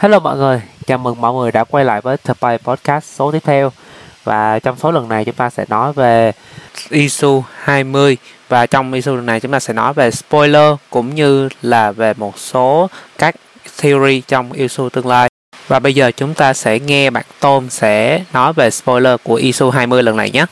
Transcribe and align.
Hello 0.00 0.18
mọi 0.18 0.36
người, 0.36 0.60
chào 0.86 0.98
mừng 0.98 1.20
mọi 1.20 1.34
người 1.34 1.52
đã 1.52 1.64
quay 1.64 1.84
lại 1.84 2.00
với 2.00 2.16
The 2.16 2.34
Play 2.34 2.58
Podcast 2.58 3.04
số 3.04 3.32
tiếp 3.32 3.42
theo. 3.44 3.72
Và 4.24 4.58
trong 4.58 4.76
số 4.76 4.92
lần 4.92 5.08
này 5.08 5.24
chúng 5.24 5.34
ta 5.34 5.50
sẽ 5.50 5.64
nói 5.68 5.92
về 5.92 6.32
issue 6.90 7.40
20 7.54 8.16
Và 8.48 8.66
trong 8.66 8.92
issue 8.92 9.14
lần 9.14 9.26
này 9.26 9.40
chúng 9.40 9.52
ta 9.52 9.60
sẽ 9.60 9.74
nói 9.74 9.94
về 9.94 10.10
spoiler 10.10 10.74
cũng 10.90 11.14
như 11.14 11.48
là 11.62 11.92
về 11.92 12.14
một 12.14 12.38
số 12.38 12.88
các 13.18 13.34
theory 13.80 14.20
trong 14.20 14.52
issue 14.52 14.88
tương 14.92 15.06
lai. 15.06 15.28
Và 15.68 15.78
bây 15.78 15.94
giờ 15.94 16.10
chúng 16.16 16.34
ta 16.34 16.52
sẽ 16.52 16.78
nghe 16.78 17.10
bạn 17.10 17.24
Tom 17.40 17.70
sẽ 17.70 18.24
nói 18.32 18.52
về 18.52 18.70
spoiler 18.70 19.16
của 19.22 19.34
issue 19.34 19.70
20 19.72 20.02
lần 20.02 20.16
này 20.16 20.30
nhé. 20.30 20.44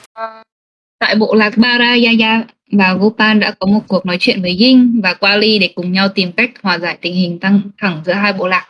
Tại 0.99 1.15
bộ 1.15 1.34
lạc 1.34 1.56
Bara 1.56 1.97
Yaya 2.06 2.42
và 2.73 2.95
Gopal 2.95 3.39
đã 3.39 3.55
có 3.59 3.67
một 3.67 3.81
cuộc 3.89 4.06
nói 4.06 4.17
chuyện 4.20 4.42
với 4.42 4.56
Ying 4.59 5.01
và 5.03 5.15
Quali 5.15 5.59
để 5.59 5.70
cùng 5.75 5.92
nhau 5.92 6.09
tìm 6.09 6.33
cách 6.33 6.51
hòa 6.62 6.78
giải 6.78 6.98
tình 7.01 7.15
hình 7.15 7.39
căng 7.39 7.61
thẳng 7.78 8.03
giữa 8.05 8.12
hai 8.12 8.33
bộ 8.33 8.48
lạc. 8.48 8.67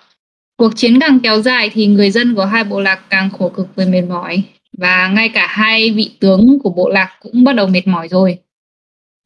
Cuộc 0.57 0.77
chiến 0.77 1.01
càng 1.01 1.21
kéo 1.21 1.41
dài 1.41 1.71
thì 1.73 1.87
người 1.87 2.11
dân 2.11 2.35
của 2.35 2.45
hai 2.45 2.65
bộ 2.65 2.81
lạc 2.81 3.01
càng 3.11 3.31
khổ 3.31 3.49
cực 3.49 3.69
và 3.77 3.85
mệt 3.85 4.03
mỏi 4.03 4.43
và 4.79 5.09
ngay 5.09 5.29
cả 5.29 5.47
hai 5.51 5.91
vị 5.91 6.11
tướng 6.21 6.59
của 6.63 6.71
bộ 6.71 6.89
lạc 6.89 7.11
cũng 7.21 7.45
bắt 7.45 7.57
đầu 7.57 7.67
mệt 7.67 7.87
mỏi 7.87 8.09
rồi. 8.09 8.39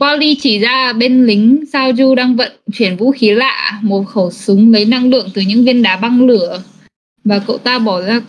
Polly 0.00 0.36
chỉ 0.40 0.58
ra 0.58 0.92
bên 0.92 1.26
lính 1.26 1.64
Sao 1.72 1.92
Ju 1.92 2.14
đang 2.14 2.36
vận 2.36 2.52
chuyển 2.72 2.96
vũ 2.96 3.10
khí 3.10 3.30
lạ, 3.30 3.80
một 3.82 4.04
khẩu 4.04 4.30
súng 4.30 4.72
lấy 4.72 4.84
năng 4.84 5.10
lượng 5.10 5.28
từ 5.34 5.42
những 5.42 5.64
viên 5.64 5.82
đá 5.82 5.96
băng 5.96 6.26
lửa 6.26 6.62
và 7.24 7.38
cậu 7.46 7.58
ta 7.58 7.78
bỏ 7.78 8.00
ra 8.00 8.20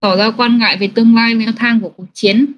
tỏ 0.00 0.16
ra 0.16 0.30
quan 0.30 0.58
ngại 0.58 0.76
về 0.76 0.88
tương 0.94 1.16
lai 1.16 1.34
leo 1.34 1.52
thang 1.56 1.80
của 1.80 1.88
cuộc 1.88 2.06
chiến. 2.14 2.52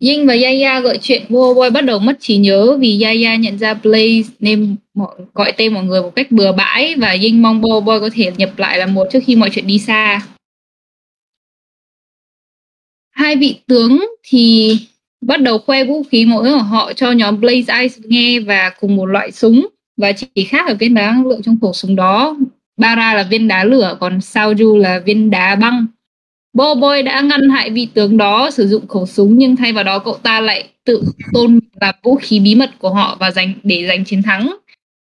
Ying 0.00 0.26
và 0.26 0.34
Yaya 0.42 0.80
gợi 0.80 0.98
chuyện 1.02 1.22
Boy 1.28 1.70
bắt 1.72 1.80
đầu 1.80 1.98
mất 1.98 2.16
trí 2.20 2.36
nhớ 2.36 2.76
vì 2.80 3.02
Yaya 3.02 3.36
nhận 3.36 3.58
ra 3.58 3.74
Blaze 3.74 4.22
nên 4.40 4.76
mọi, 4.94 5.16
gọi 5.34 5.52
tên 5.56 5.74
mọi 5.74 5.84
người 5.84 6.02
một 6.02 6.14
cách 6.14 6.30
bừa 6.30 6.52
bãi 6.52 6.94
và 6.94 7.10
Ying 7.10 7.42
mong 7.42 7.60
Boy 7.60 7.80
Boy 7.84 7.94
có 8.00 8.10
thể 8.14 8.32
nhập 8.36 8.58
lại 8.58 8.78
là 8.78 8.86
một 8.86 9.06
trước 9.12 9.20
khi 9.26 9.36
mọi 9.36 9.50
chuyện 9.50 9.66
đi 9.66 9.78
xa. 9.78 10.20
Hai 13.10 13.36
vị 13.36 13.56
tướng 13.66 14.06
thì 14.22 14.76
bắt 15.20 15.40
đầu 15.40 15.58
khoe 15.58 15.84
vũ 15.84 16.02
khí 16.02 16.24
mỗi 16.24 16.44
của 16.44 16.58
họ 16.58 16.92
cho 16.92 17.12
nhóm 17.12 17.40
Blaze 17.40 17.82
Ice 17.82 17.96
nghe 18.04 18.40
và 18.40 18.72
cùng 18.80 18.96
một 18.96 19.06
loại 19.06 19.32
súng 19.32 19.66
và 19.96 20.12
chỉ 20.12 20.44
khác 20.44 20.68
ở 20.68 20.74
viên 20.74 20.94
đá 20.94 21.12
năng 21.12 21.26
lượng 21.26 21.42
trong 21.42 21.58
khẩu 21.60 21.72
súng 21.72 21.96
đó. 21.96 22.36
Bara 22.76 23.14
là 23.14 23.22
viên 23.22 23.48
đá 23.48 23.64
lửa 23.64 23.96
còn 24.00 24.18
Saoju 24.18 24.76
là 24.76 24.98
viên 24.98 25.30
đá 25.30 25.54
băng. 25.54 25.86
Bo 26.52 26.74
Boy 26.74 27.02
đã 27.02 27.20
ngăn 27.20 27.48
hại 27.48 27.70
vị 27.70 27.88
tướng 27.94 28.16
đó 28.16 28.50
sử 28.50 28.68
dụng 28.68 28.86
khẩu 28.86 29.06
súng 29.06 29.38
nhưng 29.38 29.56
thay 29.56 29.72
vào 29.72 29.84
đó 29.84 29.98
cậu 29.98 30.14
ta 30.14 30.40
lại 30.40 30.68
tự 30.84 31.02
tôn 31.32 31.60
là 31.80 31.92
vũ 32.02 32.14
khí 32.14 32.40
bí 32.40 32.54
mật 32.54 32.70
của 32.78 32.90
họ 32.90 33.16
và 33.20 33.30
giành 33.30 33.52
để 33.62 33.86
giành 33.88 34.04
chiến 34.04 34.22
thắng. 34.22 34.56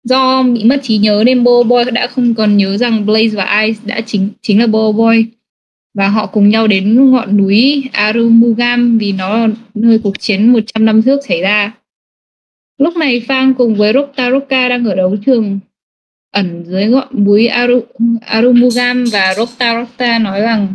Do 0.03 0.44
bị 0.44 0.64
mất 0.64 0.80
trí 0.83 0.98
nhớ 0.98 1.23
nên 1.25 1.44
Bo 1.44 1.64
Boy 1.64 1.83
đã 1.94 2.08
không 2.08 2.33
còn 2.33 2.58
nhớ 2.58 2.78
rằng 2.78 3.06
Blaze 3.06 3.36
và 3.36 3.61
Ice 3.61 3.80
đã 3.86 4.02
chính 4.02 4.30
chính 4.42 4.59
là 4.59 4.67
Bo 4.67 4.92
Boy 4.92 5.25
và 5.94 6.08
họ 6.08 6.25
cùng 6.25 6.50
nhau 6.50 6.67
đến 6.67 7.11
ngọn 7.11 7.38
núi 7.38 7.83
Arumugam 7.92 8.98
vì 8.98 9.11
nó 9.11 9.38
là 9.38 9.48
nơi 9.73 10.00
cuộc 10.03 10.20
chiến 10.20 10.53
100 10.53 10.86
năm 10.86 11.02
trước 11.02 11.20
xảy 11.28 11.42
ra. 11.42 11.73
Lúc 12.78 12.95
này 12.95 13.22
Fang 13.28 13.53
cùng 13.53 13.76
với 13.76 13.94
Roktaroka 13.94 14.70
đang 14.70 14.86
ở 14.86 14.95
đấu 14.95 15.16
trường 15.26 15.59
ẩn 16.31 16.64
dưới 16.67 16.86
ngọn 16.86 17.26
núi 17.26 17.48
Aru, 17.48 17.81
Arumugam 18.22 19.03
và 19.11 19.33
Roktaroka 19.38 20.20
nói 20.20 20.42
rằng 20.42 20.67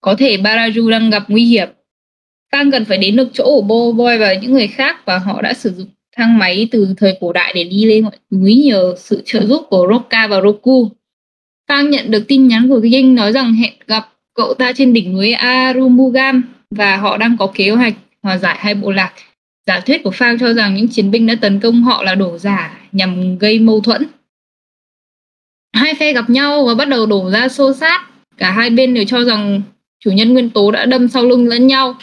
có 0.00 0.14
thể 0.18 0.36
Baraju 0.36 0.90
đang 0.90 1.10
gặp 1.10 1.24
nguy 1.28 1.44
hiểm. 1.44 1.68
Kang 2.50 2.70
cần 2.70 2.84
phải 2.84 2.98
đến 2.98 3.16
được 3.16 3.28
chỗ 3.32 3.44
của 3.44 3.62
Bo 3.62 3.92
Boy 3.92 4.18
và 4.18 4.34
những 4.34 4.52
người 4.52 4.66
khác 4.66 5.06
và 5.06 5.18
họ 5.18 5.42
đã 5.42 5.54
sử 5.54 5.74
dụng 5.74 5.88
thang 6.16 6.38
máy 6.38 6.68
từ 6.70 6.94
thời 6.96 7.16
cổ 7.20 7.32
đại 7.32 7.52
để 7.54 7.64
đi 7.64 7.84
lên 7.84 8.04
ngọn 8.04 8.14
núi 8.30 8.54
nhờ 8.54 8.94
sự 8.98 9.22
trợ 9.24 9.46
giúp 9.46 9.66
của 9.70 9.86
Roka 9.92 10.26
và 10.26 10.40
Roku. 10.40 10.90
Kang 11.66 11.90
nhận 11.90 12.10
được 12.10 12.24
tin 12.28 12.48
nhắn 12.48 12.68
của 12.68 12.80
Ying 12.82 13.14
nói 13.14 13.32
rằng 13.32 13.54
hẹn 13.54 13.72
gặp 13.86 14.08
cậu 14.34 14.54
ta 14.54 14.72
trên 14.72 14.92
đỉnh 14.92 15.12
núi 15.12 15.32
Arumugam 15.32 16.42
và 16.70 16.96
họ 16.96 17.16
đang 17.16 17.36
có 17.36 17.50
kế 17.54 17.70
hoạch 17.70 17.94
hòa 18.22 18.38
giải 18.38 18.56
hai 18.58 18.74
bộ 18.74 18.90
lạc. 18.90 19.12
Giả 19.66 19.80
thuyết 19.80 20.02
của 20.04 20.10
Phang 20.10 20.38
cho 20.38 20.52
rằng 20.52 20.74
những 20.74 20.88
chiến 20.88 21.10
binh 21.10 21.26
đã 21.26 21.34
tấn 21.40 21.60
công 21.60 21.82
họ 21.82 22.02
là 22.02 22.14
đổ 22.14 22.38
giả 22.38 22.80
nhằm 22.92 23.38
gây 23.38 23.58
mâu 23.58 23.80
thuẫn. 23.80 24.06
Hai 25.72 25.94
phe 25.94 26.12
gặp 26.12 26.30
nhau 26.30 26.64
và 26.66 26.74
bắt 26.74 26.88
đầu 26.88 27.06
đổ 27.06 27.30
ra 27.30 27.48
xô 27.48 27.72
sát. 27.72 28.06
Cả 28.36 28.50
hai 28.50 28.70
bên 28.70 28.94
đều 28.94 29.04
cho 29.04 29.24
rằng 29.24 29.62
chủ 30.04 30.10
nhân 30.10 30.32
nguyên 30.32 30.50
tố 30.50 30.70
đã 30.70 30.86
đâm 30.86 31.08
sau 31.08 31.24
lưng 31.24 31.46
lẫn 31.46 31.66
nhau 31.66 31.94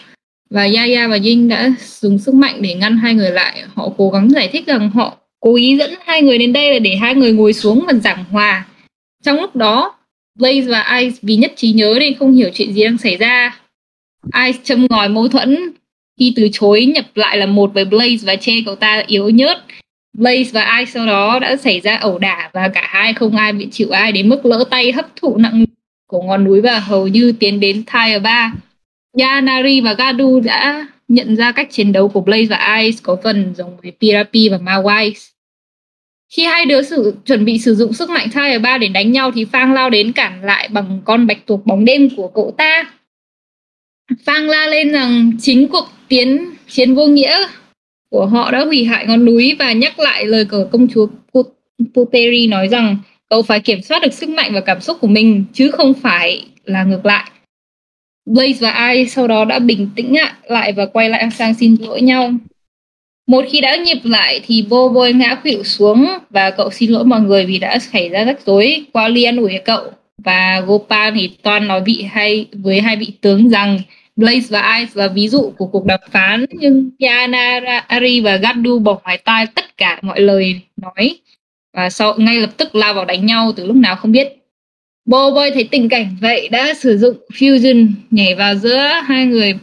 và 0.49 0.67
Yaya 0.75 1.07
và 1.07 1.17
Jin 1.17 1.49
đã 1.49 1.71
dùng 1.99 2.17
sức 2.17 2.35
mạnh 2.35 2.55
để 2.61 2.75
ngăn 2.75 2.97
hai 2.97 3.13
người 3.13 3.31
lại. 3.31 3.63
Họ 3.73 3.89
cố 3.97 4.09
gắng 4.09 4.29
giải 4.29 4.47
thích 4.47 4.67
rằng 4.67 4.89
họ 4.89 5.17
cố 5.39 5.55
ý 5.55 5.77
dẫn 5.77 5.93
hai 6.05 6.21
người 6.21 6.37
đến 6.37 6.53
đây 6.53 6.73
là 6.73 6.79
để 6.79 6.95
hai 6.95 7.15
người 7.15 7.33
ngồi 7.33 7.53
xuống 7.53 7.85
và 7.87 7.93
giảng 7.93 8.25
hòa. 8.31 8.65
Trong 9.23 9.39
lúc 9.39 9.55
đó, 9.55 9.95
Blaze 10.39 10.69
và 10.69 10.99
Ice 10.99 11.17
vì 11.21 11.35
nhất 11.35 11.53
trí 11.55 11.71
nhớ 11.71 11.97
nên 11.99 12.13
không 12.19 12.33
hiểu 12.33 12.49
chuyện 12.53 12.73
gì 12.73 12.83
đang 12.83 12.97
xảy 12.97 13.15
ra. 13.15 13.59
Ice 14.45 14.59
châm 14.63 14.87
ngòi 14.89 15.09
mâu 15.09 15.27
thuẫn 15.27 15.71
khi 16.19 16.33
từ 16.35 16.49
chối 16.51 16.85
nhập 16.85 17.05
lại 17.15 17.37
là 17.37 17.45
một 17.45 17.73
với 17.73 17.85
Blaze 17.85 18.25
và 18.25 18.35
che 18.35 18.53
cậu 18.65 18.75
ta 18.75 19.03
yếu 19.07 19.29
nhớt. 19.29 19.63
Blaze 20.17 20.49
và 20.53 20.77
Ice 20.79 20.91
sau 20.91 21.05
đó 21.05 21.39
đã 21.39 21.55
xảy 21.55 21.79
ra 21.79 21.95
ẩu 21.95 22.19
đả 22.19 22.49
và 22.53 22.67
cả 22.67 22.87
hai 22.89 23.13
không 23.13 23.35
ai 23.35 23.53
bị 23.53 23.67
chịu 23.71 23.89
ai 23.89 24.11
đến 24.11 24.29
mức 24.29 24.45
lỡ 24.45 24.63
tay 24.69 24.91
hấp 24.91 25.15
thụ 25.15 25.37
nặng 25.37 25.65
của 26.07 26.21
ngọn 26.21 26.43
núi 26.43 26.61
và 26.61 26.79
hầu 26.79 27.07
như 27.07 27.33
tiến 27.39 27.59
đến 27.59 27.83
Tier 27.93 28.21
3. 28.21 28.53
Yanari 29.19 29.81
và 29.81 29.93
Gadu 29.93 30.39
đã 30.39 30.87
nhận 31.07 31.35
ra 31.35 31.51
cách 31.51 31.67
chiến 31.71 31.91
đấu 31.91 32.07
của 32.07 32.21
Blaze 32.21 32.47
và 32.49 32.77
Ice 32.81 32.97
có 33.03 33.17
phần 33.23 33.53
giống 33.57 33.77
với 33.83 33.91
Pirapi 34.01 34.49
và 34.49 34.57
Mawise. 34.57 35.31
Khi 36.33 36.45
hai 36.45 36.65
đứa 36.65 36.81
sử, 36.81 37.15
chuẩn 37.25 37.45
bị 37.45 37.59
sử 37.59 37.75
dụng 37.75 37.93
sức 37.93 38.09
mạnh 38.09 38.27
Tier 38.33 38.61
3 38.61 38.77
để 38.77 38.87
đánh 38.87 39.11
nhau 39.11 39.31
thì 39.31 39.45
Phang 39.45 39.73
lao 39.73 39.89
đến 39.89 40.11
cản 40.11 40.43
lại 40.43 40.67
bằng 40.71 41.01
con 41.05 41.27
bạch 41.27 41.45
tuộc 41.45 41.65
bóng 41.65 41.85
đêm 41.85 42.09
của 42.17 42.27
cậu 42.27 42.53
ta. 42.57 42.91
Phang 44.25 44.49
la 44.49 44.67
lên 44.67 44.91
rằng 44.91 45.31
chính 45.39 45.67
cuộc 45.67 45.89
tiến 46.07 46.49
chiến 46.67 46.95
vô 46.95 47.07
nghĩa 47.07 47.47
của 48.09 48.25
họ 48.25 48.51
đã 48.51 48.65
hủy 48.65 48.85
hại 48.85 49.05
ngọn 49.05 49.25
núi 49.25 49.55
và 49.59 49.73
nhắc 49.73 49.99
lại 49.99 50.25
lời 50.25 50.45
của 50.45 50.67
công 50.71 50.87
chúa 50.87 51.07
Puteri 51.93 52.47
nói 52.47 52.67
rằng 52.67 52.97
cậu 53.29 53.41
phải 53.41 53.59
kiểm 53.59 53.81
soát 53.81 54.01
được 54.01 54.13
sức 54.13 54.29
mạnh 54.29 54.53
và 54.53 54.61
cảm 54.61 54.81
xúc 54.81 54.97
của 55.01 55.07
mình 55.07 55.45
chứ 55.53 55.71
không 55.71 55.93
phải 55.93 56.45
là 56.65 56.83
ngược 56.83 57.05
lại. 57.05 57.31
Blaze 58.25 58.57
và 58.59 58.71
ai 58.71 59.07
sau 59.07 59.27
đó 59.27 59.45
đã 59.45 59.59
bình 59.59 59.89
tĩnh 59.95 60.15
lại 60.47 60.71
và 60.71 60.85
quay 60.85 61.09
lại 61.09 61.29
sang 61.31 61.53
xin 61.53 61.75
lỗi 61.79 62.01
nhau. 62.01 62.31
Một 63.27 63.45
khi 63.49 63.61
đã 63.61 63.75
nhịp 63.75 63.99
lại 64.03 64.41
thì 64.47 64.65
vô 64.69 64.91
bôi 64.93 65.13
ngã 65.13 65.39
khuỵu 65.41 65.63
xuống 65.63 66.07
và 66.29 66.49
cậu 66.51 66.71
xin 66.71 66.91
lỗi 66.91 67.05
mọi 67.05 67.21
người 67.21 67.45
vì 67.45 67.59
đã 67.59 67.79
xảy 67.79 68.09
ra 68.09 68.23
rắc 68.23 68.41
rối 68.45 68.85
qua 68.93 69.07
ly 69.07 69.23
an 69.23 69.37
ủi 69.37 69.53
cậu. 69.65 69.83
Và 70.17 70.63
Gopal 70.67 71.13
thì 71.15 71.29
toàn 71.41 71.67
nói 71.67 71.81
vị 71.85 72.05
hay 72.11 72.47
với 72.53 72.81
hai 72.81 72.95
vị 72.95 73.07
tướng 73.21 73.49
rằng 73.49 73.79
Blaze 74.17 74.47
và 74.49 74.77
Ice 74.79 74.91
là 74.93 75.07
ví 75.07 75.27
dụ 75.27 75.53
của 75.57 75.67
cuộc 75.67 75.85
đàm 75.85 75.99
phán 76.11 76.45
nhưng 76.51 76.89
Yana, 76.99 77.83
Ari 77.87 78.21
và 78.21 78.37
Gaddu 78.37 78.79
bỏ 78.79 78.99
ngoài 79.03 79.17
tai 79.17 79.45
tất 79.55 79.77
cả 79.77 79.99
mọi 80.01 80.21
lời 80.21 80.61
nói 80.77 81.17
và 81.75 81.89
sau 81.89 82.13
ngay 82.17 82.35
lập 82.35 82.49
tức 82.57 82.75
lao 82.75 82.93
vào 82.93 83.05
đánh 83.05 83.25
nhau 83.25 83.51
từ 83.55 83.65
lúc 83.65 83.75
nào 83.75 83.95
không 83.95 84.11
biết. 84.11 84.27
Bo 85.05 85.31
Boy 85.31 85.51
thấy 85.53 85.67
tình 85.71 85.89
cảnh 85.89 86.17
vậy 86.21 86.49
đã 86.49 86.73
sử 86.73 86.97
dụng 86.97 87.17
fusion 87.33 87.91
nhảy 88.11 88.35
vào 88.35 88.55
giữa 88.55 88.77
hai 89.03 89.25
người 89.25 89.59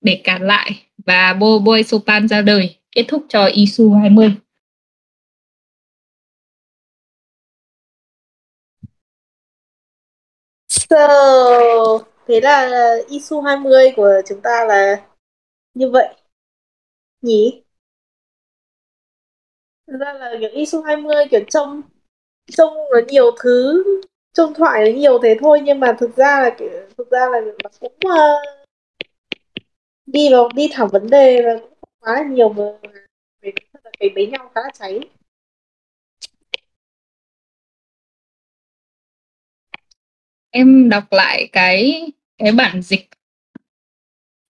để 0.00 0.20
cản 0.24 0.42
lại 0.42 0.82
và 1.06 1.32
Bo 1.32 1.58
Boy 1.58 1.82
Sopan 1.82 2.28
ra 2.28 2.40
đời, 2.40 2.76
kết 2.92 3.04
thúc 3.08 3.26
cho 3.28 3.46
Isu 3.46 3.94
20. 3.94 4.34
So, 10.68 10.96
thế 12.28 12.40
là 12.40 12.96
Isu 13.08 13.40
20 13.40 13.92
của 13.96 14.10
chúng 14.28 14.40
ta 14.40 14.64
là 14.68 15.06
như 15.74 15.90
vậy. 15.90 16.08
Nhỉ? 17.22 17.62
Thật 19.86 19.96
ra 20.00 20.12
là 20.12 20.36
kiểu 20.40 20.50
ISO 20.50 20.80
20 20.80 21.14
kiểu 21.30 21.40
trông 21.50 21.82
trông 22.46 22.74
nó 22.74 23.00
nhiều 23.08 23.30
thứ 23.42 23.84
trông 24.32 24.54
thoại 24.54 24.84
nó 24.84 24.98
nhiều 24.98 25.18
thế 25.22 25.36
thôi 25.40 25.60
nhưng 25.64 25.80
mà 25.80 25.96
thực 25.98 26.16
ra 26.16 26.40
là 26.40 26.50
kiểu 26.58 26.68
thực 26.98 27.10
ra 27.10 27.28
là 27.32 27.40
nó 27.62 27.70
cũng 27.80 27.92
uh, 28.06 28.66
đi 30.06 30.28
vào 30.32 30.48
đi 30.54 30.68
thẳng 30.72 30.88
vấn 30.92 31.10
đề 31.10 31.42
và 31.42 31.58
cũng 31.60 31.70
không 31.80 31.90
quá 32.00 32.14
là 32.14 32.28
nhiều 32.28 32.48
mà 32.48 32.64
về 33.42 33.52
cái 33.98 34.10
bấy 34.14 34.26
nhau 34.26 34.50
khá 34.54 34.60
là 34.60 34.70
cháy. 34.74 35.00
Em 40.50 40.88
đọc 40.88 41.04
lại 41.10 41.48
cái 41.52 42.02
cái 42.38 42.52
bản 42.52 42.82
dịch 42.82 43.08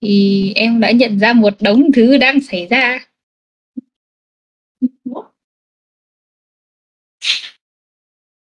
thì 0.03 0.53
em 0.57 0.81
đã 0.81 0.91
nhận 0.91 1.19
ra 1.19 1.33
một 1.33 1.53
đống 1.61 1.93
thứ 1.95 2.17
đang 2.17 2.41
xảy 2.41 2.67
ra. 2.67 3.14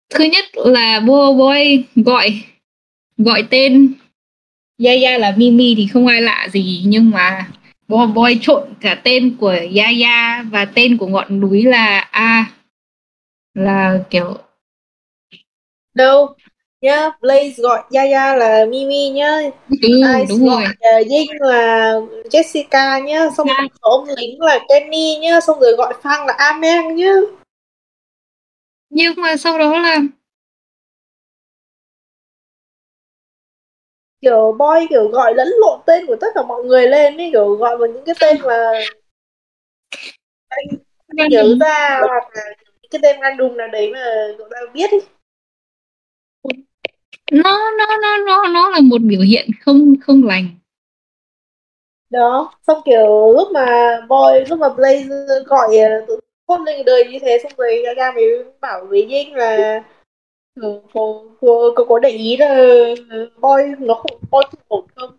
Thứ 0.09 0.23
nhất 0.23 0.45
là 0.53 0.99
Bo 0.99 1.33
Boy 1.33 1.83
gọi 1.95 2.43
gọi 3.17 3.43
tên. 3.49 3.93
Yaya 4.83 5.17
là 5.17 5.33
Mimi 5.37 5.75
thì 5.77 5.87
không 5.87 6.07
ai 6.07 6.21
lạ 6.21 6.47
gì 6.51 6.83
nhưng 6.85 7.09
mà 7.11 7.47
Bo 7.87 8.05
Boy 8.05 8.39
trộn 8.41 8.63
cả 8.81 9.01
tên 9.03 9.37
của 9.39 9.55
Yaya 9.75 10.43
và 10.51 10.65
tên 10.65 10.97
của 10.97 11.07
ngọn 11.07 11.39
núi 11.39 11.63
là 11.63 11.99
A. 12.11 12.51
Là 13.53 13.99
kiểu 14.09 14.37
đâu? 15.95 16.35
Nhá 16.81 17.09
Blaze 17.21 17.61
gọi 17.63 17.81
Yaya 17.93 18.35
là 18.35 18.65
Mimi 18.69 19.09
nhá. 19.09 19.39
Ừ 19.69 19.89
Ice 20.17 20.25
đúng 20.29 20.47
rồi. 20.47 20.63
gọi 20.63 21.01
uh, 21.01 21.07
Ying 21.09 21.31
là 21.39 21.93
Jessica 22.31 23.03
nhá. 23.03 23.27
Xong 23.37 23.47
À. 23.49 23.55
rồi 23.59 23.67
ông 23.79 24.07
lính 24.17 24.41
là 24.41 24.59
Kenny 24.69 25.15
nhá. 25.15 25.39
Xong 25.41 25.59
rồi 25.59 25.73
gọi 25.77 25.93
Phang 26.03 26.25
là 26.25 26.33
Amen 26.37 26.95
nhá 26.95 27.13
nhưng 28.89 29.13
mà 29.17 29.37
sau 29.37 29.59
đó 29.59 29.79
là 29.79 29.99
kiểu 34.21 34.55
boy 34.59 34.87
kiểu 34.89 35.07
gọi 35.07 35.33
lẫn 35.35 35.47
lộn 35.59 35.79
tên 35.85 36.05
của 36.05 36.15
tất 36.21 36.27
cả 36.35 36.41
mọi 36.47 36.63
người 36.63 36.87
lên 36.87 37.17
ấy 37.17 37.29
kiểu 37.31 37.55
gọi 37.55 37.77
vào 37.77 37.87
những 37.87 38.05
cái 38.05 38.15
tên 38.21 38.37
mà 38.45 38.55
anh 40.49 41.29
nhớ 41.29 41.55
ra 41.59 41.99
hoặc 41.99 42.29
là 42.33 42.43
những 42.81 42.89
cái 42.91 42.99
tên 43.03 43.17
random 43.21 43.57
nào 43.57 43.67
đấy 43.67 43.91
mà 43.93 43.99
cậu 44.37 44.47
ta 44.51 44.57
biết 44.73 44.91
ấy 44.91 45.01
nó 47.31 47.71
nó 47.77 47.85
nó 48.01 48.17
nó 48.27 48.47
nó 48.47 48.69
là 48.69 48.79
một 48.79 49.01
biểu 49.01 49.21
hiện 49.21 49.49
không 49.61 49.95
không 50.01 50.23
lành. 50.23 50.47
Đó 52.09 52.53
xong 52.67 52.81
kiểu 52.85 53.33
lúc 53.33 53.47
mà 53.53 53.97
boy 54.09 54.45
lúc 54.49 54.59
mà 54.59 54.67
Blaze 54.67 55.43
gọi 55.43 55.77
ờ, 55.77 56.05
tự 56.07 56.19
hôn 56.47 56.63
lên 56.63 56.85
đời 56.85 57.07
như 57.11 57.19
thế 57.21 57.39
xong 57.43 57.51
rồi 57.57 57.81
Gaga 57.85 58.11
mới 58.11 58.43
bảo 58.61 58.85
với 58.89 59.05
Ying 59.05 59.33
là 59.33 59.83
ừ, 60.55 60.81
cô, 60.93 61.25
cô, 61.41 61.73
cô 61.75 61.85
có 61.85 61.99
để 61.99 62.09
ý 62.09 62.37
là 62.37 62.55
boy 63.41 63.63
nó 63.79 63.93
không 63.93 64.21
boy 64.31 64.39
không 64.51 64.61
ổn 64.67 64.85
không 64.95 65.17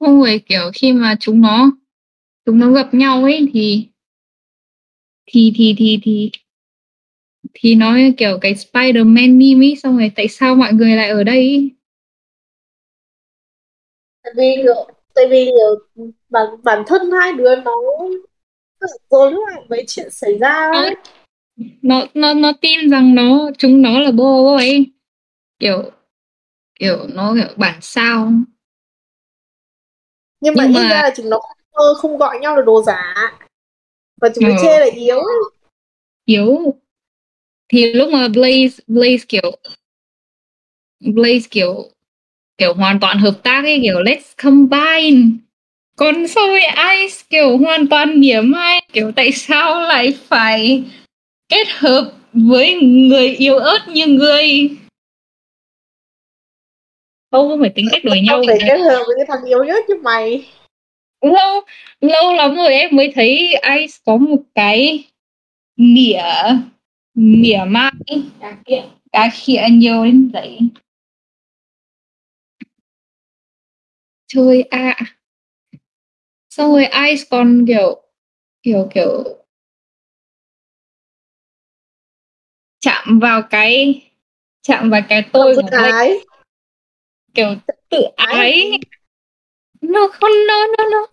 không 0.00 0.22
phải 0.24 0.38
kiểu 0.38 0.70
khi 0.74 0.92
mà 0.92 1.16
chúng 1.20 1.40
nó 1.40 1.70
chúng 2.46 2.58
nó 2.58 2.70
gặp 2.70 2.94
nhau 2.94 3.22
ấy 3.22 3.48
thì 3.52 3.88
thì 5.26 5.52
thì 5.56 5.74
thì 5.78 5.98
thì 6.02 6.30
thì 7.54 7.74
nó 7.74 7.96
kiểu 8.16 8.38
cái 8.40 8.54
Spider-Man 8.54 9.38
meme 9.38 9.66
ấy 9.66 9.76
xong 9.76 9.98
rồi 9.98 10.12
tại 10.16 10.28
sao 10.28 10.54
mọi 10.54 10.72
người 10.72 10.96
lại 10.96 11.08
ở 11.08 11.24
đây 11.24 11.36
ấy? 11.36 11.70
tại 14.22 14.32
vì 14.36 14.62
kiểu 14.62 14.97
tại 15.18 15.26
vì 15.30 15.44
kiểu 15.44 16.10
bản 16.28 16.46
bản 16.62 16.82
thân 16.86 17.10
hai 17.10 17.32
đứa 17.32 17.56
nó 17.56 17.72
rối 19.10 19.32
loạn 19.32 19.66
mấy 19.68 19.84
chuyện 19.86 20.10
xảy 20.10 20.38
ra 20.38 20.70
ấy. 20.74 20.94
nó 21.82 22.06
nó 22.14 22.34
nó 22.34 22.52
tin 22.60 22.90
rằng 22.90 23.14
nó 23.14 23.50
chúng 23.58 23.82
nó 23.82 24.00
là 24.00 24.10
bô 24.10 24.54
ấy. 24.56 24.86
Kiểu 25.58 25.90
kiểu 26.80 27.06
nó 27.14 27.34
kiểu 27.34 27.54
bản 27.56 27.78
sao. 27.80 28.32
Nhưng 30.40 30.54
mà 30.56 30.64
Nhưng 30.64 30.72
ít 30.72 30.74
mà- 30.74 30.90
ra 30.90 31.02
là 31.02 31.10
chúng 31.16 31.30
nó 31.30 31.38
không, 31.72 31.94
không 31.96 32.16
gọi 32.18 32.38
nhau 32.40 32.56
là 32.56 32.62
đồ 32.62 32.82
giả. 32.82 33.14
Và 34.20 34.28
chúng 34.34 34.44
nó 34.44 34.50
Ừ. 34.50 34.56
chê 34.62 34.78
là 34.80 34.86
yếu. 34.94 35.20
Yếu. 36.24 36.74
Thì 37.68 37.92
lúc 37.92 38.08
mà 38.12 38.28
Blaze 38.28 38.78
Blaze 38.88 39.24
kiểu 39.28 39.50
Blaze 41.00 41.48
kiểu 41.50 41.90
kiểu 42.58 42.74
hoàn 42.74 43.00
toàn 43.00 43.18
hợp 43.18 43.34
tác 43.42 43.64
ấy 43.64 43.80
kiểu 43.82 43.94
let's 43.94 44.34
combine. 44.42 45.28
Còn 45.96 46.28
sau 46.28 46.46
rồi 46.46 46.60
Ice 46.96 47.16
kiểu 47.30 47.58
hoàn 47.58 47.86
toàn 47.86 48.20
mỉa 48.20 48.40
mai. 48.40 48.86
Kiểu 48.92 49.12
tại 49.16 49.32
sao 49.32 49.80
lại 49.80 50.14
phải 50.28 50.84
kết 51.48 51.68
hợp 51.68 52.12
với 52.32 52.74
người 52.82 53.28
yếu 53.28 53.58
ớt 53.58 53.88
như 53.88 54.06
người? 54.06 54.70
Không 57.30 57.48
không 57.48 57.60
phải 57.60 57.70
tính 57.74 57.88
cách 57.90 58.04
đuổi 58.04 58.20
nhau. 58.20 58.42
Phải 58.46 58.58
kết 58.60 58.78
hợp 58.78 59.02
với 59.06 59.16
cái 59.16 59.26
thằng 59.28 59.44
yếu 59.48 59.64
nhất 59.64 59.84
như 59.88 59.94
mày. 60.02 60.46
Lâu 61.20 61.60
lâu 62.00 62.34
lắm 62.34 62.54
rồi 62.56 62.72
em 62.74 62.96
mới 62.96 63.12
thấy 63.14 63.54
Ice 63.78 63.94
có 64.04 64.16
một 64.16 64.42
cái 64.54 65.04
mỉa 65.76 66.22
mỉa 67.14 67.60
mai. 67.66 67.92
Cá 68.40 68.56
khịa 68.66 68.82
cá 69.12 69.30
khịa 69.32 69.62
nhiều 69.70 70.04
đến 70.04 70.30
vậy 70.32 70.58
chơi 74.28 74.62
ạ 74.62 74.96
xong 76.50 76.72
rồi 76.72 76.86
Ice 76.86 77.24
còn 77.30 77.64
kiểu 77.66 78.02
kiểu 78.62 78.88
kiểu 78.94 79.24
chạm 82.80 83.18
vào 83.18 83.42
cái 83.42 84.02
chạm 84.62 84.90
vào 84.90 85.00
cái 85.08 85.22
tôi 85.32 85.56
của 85.56 85.62
Blake, 85.62 85.90
ái. 85.92 86.14
Kiểu 87.34 87.54
tự 87.90 88.02
ái. 88.16 88.70
nó 89.80 90.08
không 90.12 90.30
nó 90.48 90.66
nó 90.78 90.84
nó. 90.90 91.06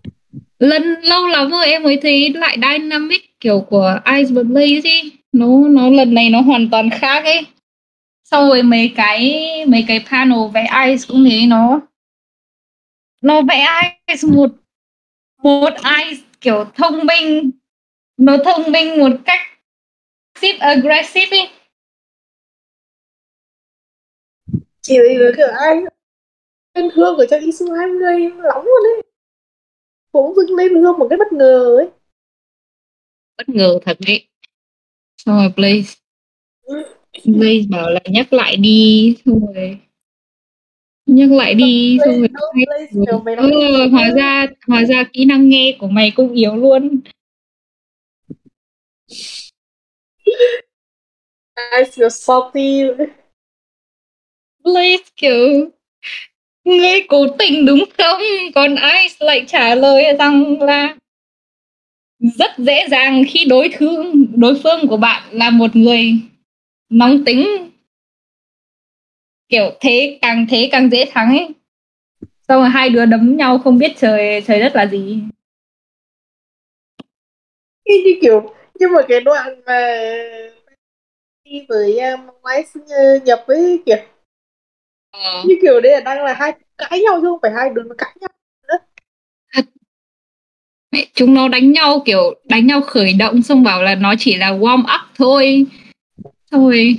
Lần 0.59 0.83
lâu 1.03 1.27
lắm 1.27 1.51
rồi 1.51 1.65
em 1.65 1.83
mới 1.83 1.97
thấy 2.01 2.33
lại 2.33 2.57
dynamic 2.61 3.39
kiểu 3.39 3.65
của 3.69 3.99
Ice 4.05 4.31
Blaze 4.31 4.81
đi 4.83 5.11
nó 5.31 5.47
nó 5.67 5.89
lần 5.89 6.13
này 6.13 6.29
nó 6.29 6.41
hoàn 6.41 6.69
toàn 6.69 6.89
khác 6.89 7.23
ấy. 7.23 7.45
Sau 8.23 8.49
rồi 8.49 8.63
mấy 8.63 8.93
cái 8.95 9.41
mấy 9.67 9.85
cái 9.87 10.05
panel 10.09 10.39
vẽ 10.53 10.67
Ice 10.87 11.05
cũng 11.07 11.25
thế 11.29 11.45
nó 11.47 11.81
nó 13.25 13.41
vẽ 13.41 13.67
Ice 14.07 14.27
một 14.27 14.49
một 15.43 15.73
Ice 16.05 16.21
kiểu 16.41 16.65
thông 16.75 17.05
minh. 17.05 17.51
Nó 18.17 18.37
thông 18.45 18.71
minh 18.71 18.97
một 18.99 19.11
cách 19.25 19.39
passive 20.35 20.57
aggressive 20.57 21.37
ấy 21.37 21.49
chỉ 24.81 24.95
vì 24.99 25.17
với 25.17 25.33
kiểu 25.37 25.47
ai 25.59 25.75
lên 26.73 26.89
hương 26.93 27.17
ở 27.17 27.25
cho 27.29 27.37
Isu 27.37 27.73
hai 27.73 27.87
người 27.87 28.19
lóng 28.43 28.65
luôn 28.65 28.83
ấy. 28.95 29.03
Cũng 30.11 30.35
dưng 30.35 30.55
lên 30.55 30.75
hương 30.75 30.97
một 30.97 31.07
cái 31.09 31.17
bất 31.17 31.33
ngờ 31.33 31.75
ấy. 31.77 31.89
Bất 33.37 33.49
ngờ 33.49 33.79
thật 33.85 33.97
đấy. 34.07 34.27
Xong 35.17 35.35
rồi 35.35 35.49
Blaze. 35.55 35.95
Blaze 37.23 37.69
bảo 37.71 37.89
là 37.89 37.99
nhắc 38.05 38.33
lại 38.33 38.57
đi 38.57 39.15
xong 39.25 39.53
rồi 39.53 39.79
nhắc 41.05 41.31
lại 41.31 41.53
đi 41.53 41.97
xong 42.05 42.19
rồi 42.19 43.35
ừ, 43.37 43.89
hóa 43.91 44.11
ra 44.15 44.47
hóa 44.67 44.85
ra 44.85 45.03
kỹ 45.13 45.25
năng 45.25 45.49
nghe 45.49 45.75
của 45.79 45.87
mày 45.87 46.11
cũng 46.15 46.33
yếu 46.33 46.55
luôn. 46.55 46.99
I 51.57 51.83
feel 51.83 52.09
salty. 52.09 52.83
Blaze 54.63 55.03
kiểu 55.15 55.69
ngươi 56.65 57.01
cố 57.07 57.27
tình 57.39 57.65
đúng 57.65 57.83
không? 57.97 58.21
Còn 58.55 58.75
Ice 58.75 59.15
lại 59.19 59.43
trả 59.47 59.75
lời 59.75 60.03
rằng 60.19 60.61
là 60.61 60.95
rất 62.19 62.51
dễ 62.57 62.87
dàng 62.89 63.23
khi 63.29 63.45
đối 63.45 63.69
thương 63.69 64.25
đối 64.35 64.59
phương 64.63 64.87
của 64.87 64.97
bạn 64.97 65.23
là 65.31 65.49
một 65.49 65.75
người 65.75 66.13
nóng 66.89 67.25
tính 67.25 67.69
kiểu 69.49 69.71
thế 69.79 70.19
càng 70.21 70.45
thế 70.49 70.69
càng 70.71 70.89
dễ 70.89 71.05
thắng 71.11 71.37
ấy. 71.37 71.49
Xong 72.47 72.61
rồi 72.61 72.69
hai 72.69 72.89
đứa 72.89 73.05
đấm 73.05 73.37
nhau 73.37 73.57
không 73.57 73.77
biết 73.77 73.91
trời 73.97 74.41
trời 74.47 74.59
đất 74.59 74.75
là 74.75 74.85
gì. 74.85 75.19
Như, 77.85 77.95
như 78.05 78.17
kiểu 78.21 78.53
nhưng 78.79 78.91
mà 78.91 79.01
cái 79.07 79.21
đoạn 79.21 79.61
mà 79.65 79.97
đi 81.43 81.65
với 81.69 81.99
um, 81.99 82.19
Wise 82.41 83.19
nhập 83.25 83.43
với 83.47 83.81
kiểu 83.85 83.97
ờ. 85.11 85.43
như 85.45 85.55
kiểu 85.61 85.81
đây 85.81 85.91
là 85.91 85.99
đang 85.99 86.23
là 86.23 86.33
hai 86.33 86.53
cãi 86.77 86.99
nhau 86.99 87.19
chứ 87.21 87.27
không 87.27 87.39
phải 87.41 87.51
hai 87.51 87.69
đứa 87.69 87.83
nó 87.83 87.95
cãi 87.97 88.15
nhau. 88.21 88.29
Mẹ, 90.91 91.05
chúng 91.13 91.33
nó 91.33 91.47
đánh 91.47 91.71
nhau 91.71 92.01
kiểu 92.05 92.35
đánh 92.43 92.67
nhau 92.67 92.81
khởi 92.81 93.13
động 93.13 93.41
xong 93.41 93.63
bảo 93.63 93.83
là 93.83 93.95
nó 93.95 94.13
chỉ 94.19 94.35
là 94.35 94.51
warm 94.51 94.79
up 94.79 95.15
thôi. 95.15 95.65
Xong 96.51 96.63
rồi 96.63 96.95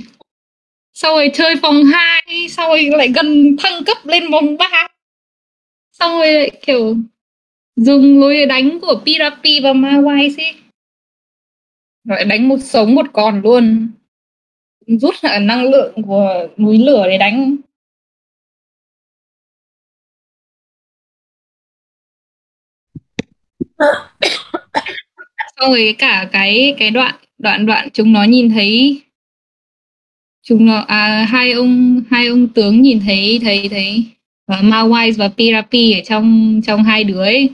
xong 0.97 1.15
rồi 1.15 1.29
chơi 1.33 1.55
vòng 1.55 1.83
2 1.83 2.49
xong 2.49 2.69
rồi 2.69 2.89
lại 2.97 3.11
gần 3.15 3.55
thăng 3.59 3.83
cấp 3.83 3.97
lên 4.03 4.31
vòng 4.31 4.57
3 4.57 4.87
xong 5.91 6.11
rồi 6.11 6.33
lại 6.33 6.51
kiểu 6.65 6.95
dùng 7.75 8.19
lối 8.19 8.45
đánh 8.45 8.79
của 8.79 9.01
Pirapi 9.05 9.59
và 9.59 9.73
Mawai 9.73 10.35
ấy 10.37 10.55
lại 12.03 12.25
đánh 12.25 12.47
một 12.47 12.57
sống 12.61 12.95
một 12.95 13.05
còn 13.13 13.41
luôn. 13.41 13.91
Rút 14.87 15.15
cả 15.21 15.39
năng 15.39 15.69
lượng 15.69 15.93
của 16.05 16.47
núi 16.57 16.77
lửa 16.77 17.03
để 17.07 17.17
đánh. 17.17 17.57
Xong 25.57 25.69
rồi 25.69 25.95
cả 25.97 26.29
cái 26.31 26.75
cái 26.79 26.91
đoạn 26.91 27.15
đoạn 27.37 27.65
đoạn 27.65 27.89
chúng 27.93 28.13
nó 28.13 28.23
nhìn 28.23 28.49
thấy 28.49 29.01
chúng 30.47 30.65
nó 30.65 30.85
à, 30.87 31.25
hai 31.29 31.51
ông 31.51 32.01
hai 32.09 32.27
ông 32.27 32.47
tướng 32.47 32.81
nhìn 32.81 32.99
thấy 33.05 33.39
thấy 33.43 33.69
thấy 33.69 34.03
uh, 34.53 34.63
Mawai 34.63 35.13
và 35.17 35.27
Pirapi 35.37 35.93
ở 35.93 36.01
trong 36.05 36.61
trong 36.65 36.83
hai 36.83 37.03
đứa 37.03 37.19
ấy 37.19 37.49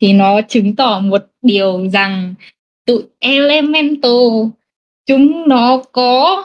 thì 0.00 0.12
nó 0.12 0.40
chứng 0.48 0.76
tỏ 0.76 1.00
một 1.00 1.22
điều 1.42 1.88
rằng 1.92 2.34
tụi 2.86 3.02
Elemental 3.18 4.12
chúng 5.06 5.48
nó 5.48 5.82
có 5.92 6.44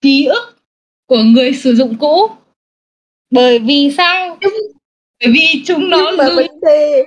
ký 0.00 0.26
ức 0.26 0.58
của 1.06 1.22
người 1.22 1.52
sử 1.52 1.74
dụng 1.74 1.94
cũ. 1.98 2.30
Bởi 3.30 3.58
vì 3.58 3.90
sao? 3.96 4.38
Bởi 5.20 5.32
vì 5.32 5.62
chúng 5.66 5.90
nó 5.90 6.12
dùng 6.16 6.60
thế 6.66 7.04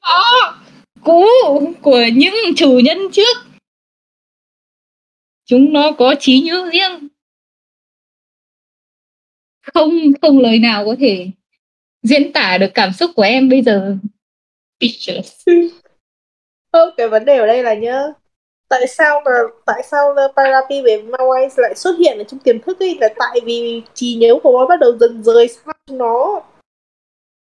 có 0.00 0.54
cũ 1.04 1.24
của 1.82 2.04
những 2.14 2.34
chủ 2.56 2.80
nhân 2.84 2.98
trước. 3.12 3.36
Chúng 5.46 5.72
nó 5.72 5.92
có 5.92 6.14
trí 6.20 6.40
nhớ 6.40 6.70
riêng 6.72 7.09
không 9.62 9.90
không 10.22 10.38
lời 10.38 10.58
nào 10.58 10.84
có 10.84 10.94
thể 11.00 11.30
diễn 12.02 12.32
tả 12.32 12.58
được 12.58 12.70
cảm 12.74 12.92
xúc 12.92 13.10
của 13.16 13.22
em 13.22 13.48
bây 13.48 13.62
giờ. 13.62 13.96
Không, 16.72 16.88
cái 16.96 17.08
vấn 17.08 17.24
đề 17.24 17.38
ở 17.38 17.46
đây 17.46 17.62
là 17.62 17.74
nhá 17.74 18.02
tại 18.68 18.86
sao 18.86 19.22
mà 19.24 19.30
tại 19.66 19.82
sao 19.82 20.14
Parapi 20.36 20.82
về 20.82 21.02
Mawai 21.02 21.48
lại 21.56 21.74
xuất 21.74 21.98
hiện 21.98 22.18
ở 22.18 22.24
trong 22.24 22.40
tiềm 22.40 22.60
thức 22.60 22.80
ấy? 22.80 22.98
Là 23.00 23.08
tại 23.18 23.40
vì 23.44 23.82
trí 23.94 24.14
nhớ 24.14 24.34
của 24.42 24.58
nó 24.58 24.66
bắt 24.66 24.80
đầu 24.80 24.98
dần 24.98 25.22
rời 25.22 25.48
xa 25.48 25.72
nó. 25.90 26.42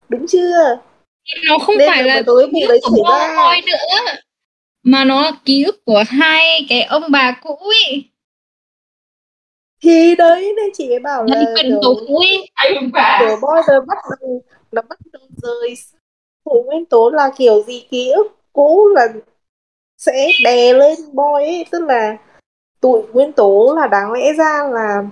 Đúng 0.09 0.27
chưa? 0.27 0.79
Nó 1.47 1.57
không 1.57 1.77
Nên 1.77 1.89
phải 1.89 2.03
là 2.03 2.15
là 2.15 2.21
tối 2.25 2.49
vụ 2.53 2.59
đấy 2.67 2.79
xảy 2.81 3.01
ra. 3.09 3.61
Nữa 3.65 4.13
mà 4.83 5.03
nó 5.03 5.31
ký 5.45 5.63
ức 5.63 5.85
của 5.85 6.03
hai 6.07 6.65
cái 6.69 6.83
ông 6.83 7.03
bà 7.11 7.39
cũ 7.41 7.55
ấy 7.55 8.03
thì 9.83 10.15
đấy 10.15 10.53
nên 10.57 10.69
chị 10.73 10.89
mới 10.89 10.99
bảo 10.99 11.23
là 11.23 11.45
quyền 11.55 11.79
tố 11.81 11.95
cũ 12.07 12.17
ấy 12.17 12.49
kiểu 13.19 13.37
boy 13.41 13.61
nó 13.67 13.81
bắt 13.87 13.97
đầu 14.19 14.41
nó 14.71 14.81
bắt 14.89 14.99
đầu 15.13 15.21
rời 15.41 15.75
của 16.43 16.63
nguyên 16.63 16.85
tố 16.85 17.09
là 17.09 17.31
kiểu 17.37 17.63
gì 17.63 17.87
ký 17.91 18.11
ức 18.11 18.27
cũ 18.53 18.87
là 18.95 19.07
sẽ 19.97 20.27
đè 20.43 20.73
lên 20.73 20.97
boy 21.13 21.43
ấy 21.45 21.65
tức 21.71 21.79
là 21.83 22.17
tụi 22.81 23.01
nguyên 23.13 23.31
tố 23.31 23.73
là 23.77 23.87
đáng 23.87 24.11
lẽ 24.11 24.33
ra 24.33 24.69
là 24.73 25.03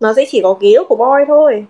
nó 0.00 0.14
sẽ 0.14 0.24
chỉ 0.28 0.40
có 0.42 0.56
ký 0.60 0.74
ức 0.74 0.84
của 0.88 0.96
boy 0.96 1.24
thôi. 1.28 1.66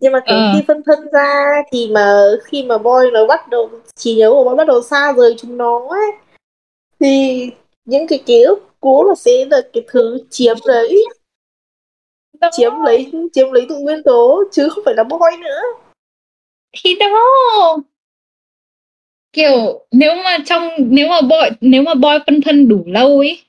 Nhưng 0.00 0.12
mà 0.12 0.20
kiểu 0.26 0.36
Ờ. 0.36 0.50
khi 0.54 0.62
phân 0.68 0.82
thân 0.86 0.98
ra 1.12 1.44
thì 1.72 1.90
mà 1.92 2.22
khi 2.44 2.62
mà 2.62 2.78
boy 2.78 3.10
nó 3.12 3.26
bắt 3.26 3.48
đầu 3.48 3.70
trí 3.94 4.14
nhớ 4.14 4.30
của 4.30 4.44
boy 4.44 4.54
bắt 4.56 4.66
đầu 4.66 4.82
xa 4.82 5.12
rời 5.12 5.34
chúng 5.38 5.56
nó 5.56 5.86
ấy 5.90 6.10
thì 7.00 7.46
những 7.84 8.06
cái 8.06 8.22
ký 8.26 8.42
ức 8.42 8.58
cũ 8.80 9.04
là 9.08 9.14
sẽ 9.14 9.44
là 9.50 9.60
cái 9.72 9.84
thứ 9.88 10.18
chiếm 10.30 10.56
lấy 12.40 12.50
chiếm 12.52 12.72
lấy 12.84 13.10
chiếm 13.32 13.52
lấy 13.52 13.66
tụi 13.68 13.80
nguyên 13.80 14.02
tố 14.02 14.42
chứ 14.52 14.68
không 14.68 14.84
phải 14.84 14.94
là 14.96 15.04
boy 15.04 15.36
nữa. 15.40 15.60
Thì 16.82 16.96
đó. 17.00 17.78
Kiểu 19.32 19.86
nếu 19.92 20.14
mà 20.24 20.38
trong 20.46 20.68
nếu 20.78 21.08
mà 21.08 21.20
boy 21.20 21.56
nếu 21.60 21.82
mà 21.82 21.94
boy 21.94 22.18
phân 22.26 22.40
thân 22.40 22.68
đủ 22.68 22.84
lâu 22.86 23.18
ấy 23.18 23.42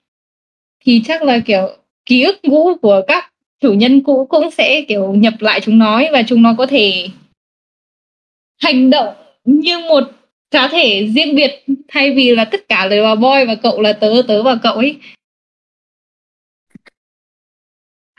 thì 0.86 1.02
chắc 1.06 1.24
là 1.24 1.40
kiểu 1.46 1.70
ký 2.06 2.24
ức 2.24 2.40
cũ 2.44 2.78
của 2.82 3.02
các 3.08 3.32
chủ 3.60 3.74
nhân 3.74 4.02
cũ 4.02 4.26
cũng 4.30 4.52
sẽ 4.52 4.82
kiểu 4.88 5.14
nhập 5.14 5.34
lại 5.40 5.60
chúng 5.64 5.80
nó 5.80 5.96
ấy, 5.96 6.10
và 6.14 6.24
chúng 6.28 6.42
nó 6.42 6.56
có 6.58 6.66
thể 6.66 7.08
hành 8.62 8.90
động 8.90 9.14
như 9.44 9.78
một 9.80 10.04
cá 10.52 10.68
thể 10.68 11.08
riêng 11.16 11.36
biệt 11.36 11.66
thay 11.88 12.12
vì 12.12 12.36
là 12.36 12.46
tất 12.46 12.70
cả 12.70 12.88
đều 12.88 13.04
là 13.04 13.16
boy 13.16 13.46
và 13.48 13.56
cậu 13.56 13.82
là 13.82 13.94
tớ 13.94 14.22
tớ 14.28 14.44
và 14.44 14.58
cậu 14.64 14.74
ấy 14.74 14.96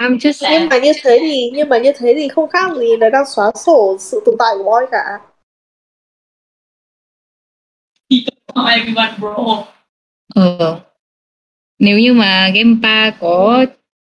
I'm 0.03 0.19
just 0.19 0.43
nhưng 0.51 0.69
mà 0.69 0.79
như 0.79 0.93
thế 1.03 1.19
thì 1.21 1.51
nhưng 1.55 1.69
mà 1.69 1.79
như 1.79 1.93
thế 1.99 2.15
thì 2.17 2.29
không 2.29 2.49
khác 2.51 2.71
gì 2.79 2.97
là 3.01 3.11
đang 3.11 3.25
xóa 3.27 3.53
sổ 3.55 3.97
sự 4.01 4.23
tồn 4.27 4.35
tại 4.39 4.55
của 4.59 4.65
boy 4.65 4.87
cả 4.91 5.21
everyone 8.77 9.15
bro 9.21 9.65
Ờ. 10.35 10.81
Nếu 11.79 11.99
như 11.99 12.13
mà 12.13 12.51
Genpa 12.55 13.11
có 13.11 13.65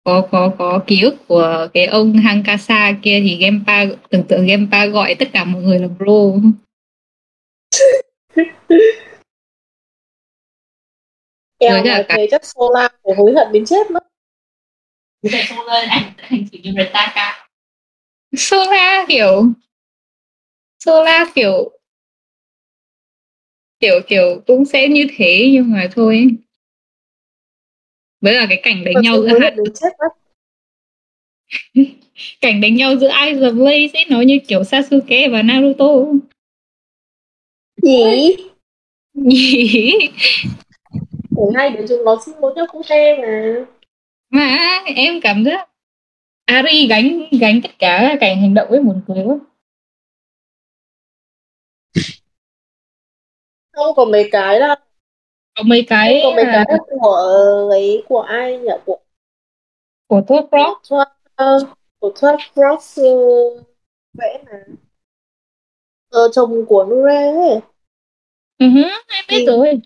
có 0.04 0.28
có 0.32 0.52
có 0.58 0.80
ký 0.88 1.02
ức 1.02 1.16
của 1.28 1.68
cái 1.74 1.86
ông 1.86 2.14
Hankasa 2.14 2.92
kia 3.04 3.20
thì 3.24 3.36
Genpa 3.36 3.86
tưởng 4.10 4.24
tượng 4.28 4.46
Genpa 4.48 4.86
gọi 4.86 5.16
tất 5.16 5.26
cả 5.34 5.44
mọi 5.44 5.62
người 5.62 5.80
là 5.80 5.88
bro. 5.88 6.14
em 11.60 11.84
cái- 11.84 12.06
thế 12.10 12.28
chắc 12.32 12.42
Sola 12.46 12.90
phải 13.04 13.14
hối 13.18 13.34
hận 13.36 13.48
đến 13.52 13.66
chết 13.66 13.92
mất 13.92 14.04
Lên 15.22 15.46
anh 15.90 16.14
hành 16.18 16.46
xử 16.52 16.58
như 16.64 16.74
người 16.74 16.90
ta 16.94 17.12
cả 17.16 17.48
Sola 18.38 19.06
kiểu 19.10 19.46
Sola 20.80 21.32
kiểu 21.36 21.72
kiểu 23.80 24.00
kiểu 24.08 24.42
cũng 24.48 24.66
sẽ 24.66 24.88
như 24.88 25.08
thế 25.16 25.50
nhưng 25.52 25.72
mà 25.72 25.90
thôi. 25.96 26.28
Với 28.22 28.34
là 28.34 28.46
cái 28.50 28.60
cảnh 28.64 28.84
đánh 28.84 28.94
Thật 28.94 29.02
nhau 29.04 29.22
giữa 29.22 29.40
hai 29.40 29.56
cảnh 32.42 32.62
đánh 32.62 32.76
nhau 32.76 32.96
giữa 32.96 33.12
Ice 33.26 33.40
và 33.40 33.48
Blaze 33.50 33.90
ấy 33.94 34.06
nó 34.10 34.22
như 34.22 34.40
kiểu 34.48 34.64
Sasuke 34.64 35.30
và 35.30 35.42
Naruto. 35.42 35.86
nhỉ 37.82 38.36
Nhỉ? 39.14 40.10
Để 41.32 41.44
hai 41.56 41.70
đứa 41.70 41.86
chúng 41.90 42.06
nó 42.06 42.22
xin 42.26 42.36
lỗi 42.42 42.54
nhau 42.56 42.66
cũng 42.72 42.82
thế 42.88 43.18
mà 43.22 43.66
mà 44.30 44.58
em 44.96 45.22
cảm 45.22 45.44
giác 45.44 45.70
Ari 46.46 46.88
gánh 46.88 47.24
gánh 47.42 47.62
tất 47.64 47.70
cả 47.80 48.16
cảnh 48.22 48.42
hành 48.42 48.54
động 48.54 48.70
ấy 48.70 48.80
buồn 48.80 49.02
cười 49.08 49.24
quá. 49.26 49.36
Không 53.72 53.96
có 53.96 54.06
mấy 54.06 54.30
cái 54.32 54.60
là 54.60 54.76
có 55.58 55.64
mấy 55.64 55.86
cái 55.90 56.20
không 56.24 56.32
có 56.32 56.36
mấy 56.36 56.46
là 56.46 56.64
cái 56.68 56.78
của 57.02 57.16
ấy 57.72 58.04
của 58.10 58.22
ai 58.22 58.58
nhỉ? 58.58 58.70
Của 58.86 59.00
của 60.08 60.22
Thor 60.28 60.40
Rock. 60.52 60.82
Thoát 60.90 61.10
của 62.00 62.12
Thoát 62.16 62.38
Frost 62.56 63.02
vẽ 64.14 64.44
mà. 64.46 64.64
Ờ, 66.10 66.30
chồng 66.32 66.66
của 66.66 66.86
Nure 66.86 67.32
ấy. 67.32 67.60
Uh 68.64 68.76
em 69.08 69.26
biết 69.30 69.46
Ừ. 69.48 69.52
rồi 69.52 69.82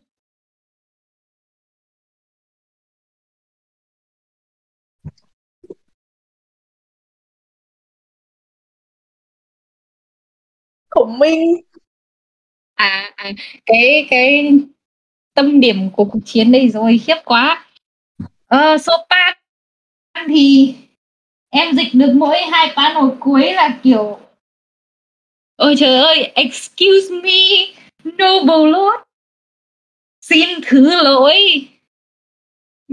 Khổng 10.94 11.20
Minh. 11.20 11.62
À, 12.76 13.12
à 13.16 13.32
cái 13.66 14.08
cái 14.10 14.52
tâm 15.34 15.60
điểm 15.60 15.90
của 15.94 16.06
cuộc 16.06 16.20
chiến 16.26 16.52
đây 16.52 16.70
rồi 16.70 17.02
khiếp 17.06 17.16
quá. 17.26 17.66
Ờ 18.48 18.78
Sopan 18.78 19.34
thì 20.28 20.76
em 21.50 21.76
dịch 21.76 21.88
được 21.94 22.14
mỗi 22.16 22.38
hai 22.52 22.74
panel 22.76 23.18
cuối 23.20 23.54
là 23.54 23.80
kiểu 23.84 24.20
ôi 25.56 25.76
trời 25.78 25.96
ơi 25.96 26.32
excuse 26.36 27.16
me 27.24 27.66
noble 28.06 28.72
lord. 28.72 29.04
Xin 30.22 30.50
thứ 30.66 31.04
lỗi. 31.04 31.68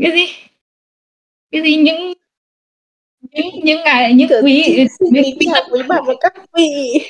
Cái 0.03 0.13
gì? 0.13 0.27
Cái 1.51 1.63
gì? 1.63 1.77
Những 1.77 2.13
những 3.21 3.51
những 3.65 3.81
ngài 3.85 4.15
những 4.15 4.29
quý 4.45 4.87
những 5.01 5.25
quý 5.71 5.83
bà 5.89 5.97
và 6.07 6.15
các 6.21 6.35
vị 6.53 7.01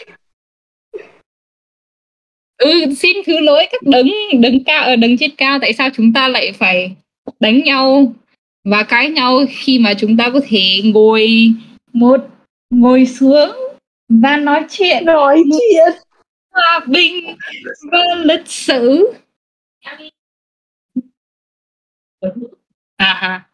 ừ 2.60 2.94
xin 2.96 3.16
thứ 3.26 3.40
lỗi 3.40 3.66
các 3.70 3.82
đấng 3.82 4.08
đấng 4.40 4.64
cao 4.64 4.84
ở 4.84 4.96
đấng 4.96 5.16
trên 5.16 5.30
cao 5.36 5.58
tại 5.60 5.72
sao 5.72 5.88
chúng 5.94 6.12
ta 6.12 6.28
lại 6.28 6.52
phải 6.52 6.96
đánh 7.40 7.64
nhau 7.64 8.14
và 8.64 8.82
cãi 8.82 9.10
nhau 9.10 9.40
khi 9.48 9.78
mà 9.78 9.94
chúng 9.94 10.16
ta 10.16 10.30
có 10.30 10.40
thể 10.48 10.80
ngồi 10.84 11.52
một 11.92 12.20
ngồi 12.70 13.06
xuống 13.06 13.50
và 14.08 14.36
nói 14.36 14.64
chuyện? 14.70 15.04
Nói 15.04 15.42
chuyện. 15.50 16.02
hòa 16.50 16.80
bình 16.86 17.36
và 17.92 17.98
lịch 18.24 18.46
sử. 18.46 19.12
À 22.96 23.12
à 23.12 23.50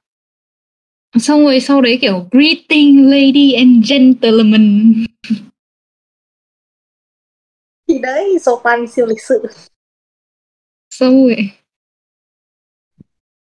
xong 1.18 1.44
rồi 1.44 1.60
sau 1.60 1.80
đấy 1.80 1.98
kiểu 2.00 2.28
greeting 2.30 3.10
lady 3.10 3.52
and 3.52 3.90
gentlemen 3.90 4.94
thì 7.96 8.02
đấy 8.02 8.38
Sopan 8.40 8.86
siêu 8.86 9.06
lịch 9.06 9.22
sự. 9.22 9.46
Xong 10.90 11.26
rồi. 11.26 11.36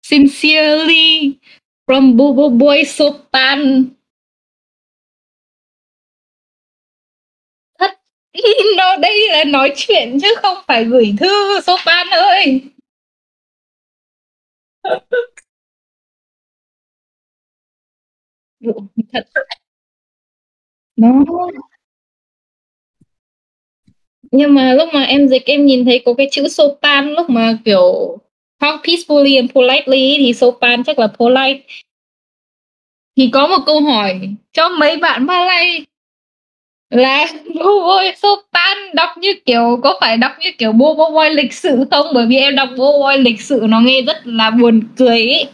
Sincerely, 0.03 1.39
from 1.87 2.17
Bobo 2.17 2.49
Boy 2.49 2.85
Sopan. 2.85 3.85
Thật, 7.79 7.91
nó 8.77 8.97
đây 8.97 9.29
là 9.29 9.45
nói 9.45 9.73
chuyện 9.77 10.19
chứ 10.23 10.29
không 10.43 10.57
phải 10.67 10.85
gửi 10.85 11.15
thư, 11.21 11.61
Sopan 11.61 12.07
ơi. 12.11 12.63
Thật. 19.13 19.25
Nó 20.97 21.25
nhưng 24.31 24.55
mà 24.55 24.75
lúc 24.75 24.89
mà 24.93 25.03
em 25.03 25.29
dịch, 25.29 25.45
em 25.47 25.67
nhìn 25.67 25.85
thấy 25.85 26.03
có 26.05 26.15
cái 26.15 26.29
chữ 26.31 26.49
Sopan 26.49 27.13
lúc 27.13 27.31
mà 27.31 27.59
kiểu 27.65 28.19
talk 28.61 28.81
peacefully 28.83 29.37
and 29.37 29.53
politely 29.53 30.15
thì 30.19 30.35
Sopan 30.35 30.85
chắc 30.85 30.99
là 30.99 31.07
polite. 31.07 31.61
Thì 33.17 33.31
có 33.33 33.47
một 33.47 33.59
câu 33.67 33.81
hỏi, 33.81 34.21
cho 34.53 34.69
mấy 34.69 34.97
bạn 34.97 35.27
Malay 35.27 35.85
là 36.91 37.27
bố 37.55 37.81
voi 37.83 38.13
Sopan 38.17 38.79
đọc 38.95 39.11
như 39.21 39.35
kiểu, 39.47 39.81
có 39.83 39.99
phải 40.01 40.17
đọc 40.17 40.33
như 40.41 40.51
kiểu 40.59 40.73
bố 40.73 40.95
bố 40.95 41.11
voi 41.11 41.31
lịch 41.35 41.53
sử 41.53 41.85
không? 41.91 42.07
Bởi 42.15 42.27
vì 42.27 42.37
em 42.37 42.57
đọc 42.57 42.69
bố 42.77 43.01
voi 43.01 43.19
lịch 43.19 43.41
sử 43.41 43.67
nó 43.69 43.81
nghe 43.81 44.03
rất 44.03 44.17
là 44.27 44.51
buồn 44.51 44.83
cười 44.97 45.29
ấy 45.29 45.49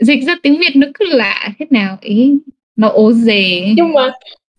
dịch 0.00 0.24
ra 0.26 0.34
tiếng 0.42 0.58
Việt 0.58 0.76
nó 0.76 0.86
cứ 0.94 1.04
lạ 1.08 1.48
thế 1.58 1.66
nào 1.70 1.98
ý? 2.00 2.34
Nó 2.76 2.88
ố 2.88 3.12
dề 3.12 3.60
nhưng 3.76 3.92
mà 3.92 4.12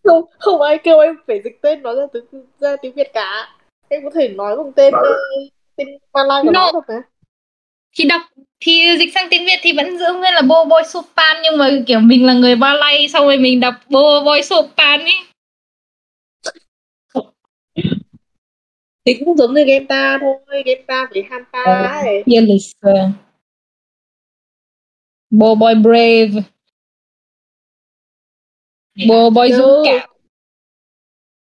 không 0.04 0.26
không 0.40 0.62
ai 0.62 0.78
kêu 0.78 1.00
em 1.00 1.16
phải 1.28 1.42
dịch 1.44 1.62
tên 1.62 1.82
nó 1.84 1.96
ra 1.96 2.04
tiếng 2.14 2.24
ra 2.60 2.76
tiếng 2.82 2.94
Việt 2.94 3.12
cả. 3.14 3.48
Em 3.90 4.04
có 4.04 4.10
thể 4.16 4.28
nói 4.28 4.58
bằng 4.58 4.74
tên 4.74 4.94
ờ, 4.94 5.14
tên 5.76 5.88
Malay 6.14 6.42
của 6.44 6.52
No. 6.52 6.72
nó 6.74 6.82
được 6.88 6.94
thì 7.98 8.04
đọc 8.06 8.22
thì 8.60 8.98
dịch 9.00 9.14
sang 9.14 9.28
tiếng 9.32 9.46
Việt 9.46 9.60
thì 9.62 9.72
vẫn 9.78 9.98
giữ 9.98 10.06
nguyên 10.14 10.34
là 10.34 10.42
Bo 10.42 10.66
Boy 10.66 10.82
Sopan 10.88 11.38
nhưng 11.44 11.58
mà 11.58 11.70
kiểu 11.88 12.00
mình 12.00 12.26
là 12.26 12.34
người 12.34 12.56
Ba 12.56 12.74
Lay 12.74 13.08
xong 13.10 13.26
rồi 13.26 13.38
mình 13.38 13.60
đọc 13.60 13.74
Bo 13.90 14.24
Boy 14.26 14.42
Sopan 14.42 15.00
ấy. 15.00 15.14
Thì 19.06 19.14
cũng 19.26 19.38
giống 19.38 19.54
như 19.54 19.64
Genta 19.64 20.18
thôi 20.22 20.64
Genta 20.66 21.08
với 21.14 21.24
Hanta 21.30 21.64
Ờ. 21.64 21.84
ấy. 21.84 22.24
Fearless 22.26 22.72
uh, 22.90 23.12
Bo 25.30 25.56
Boy 25.56 25.74
Brave 25.76 26.42
Bo 29.08 29.30
Boy 29.30 29.50
No. 29.50 29.58
dũng 29.58 29.84
cảm 29.86 30.10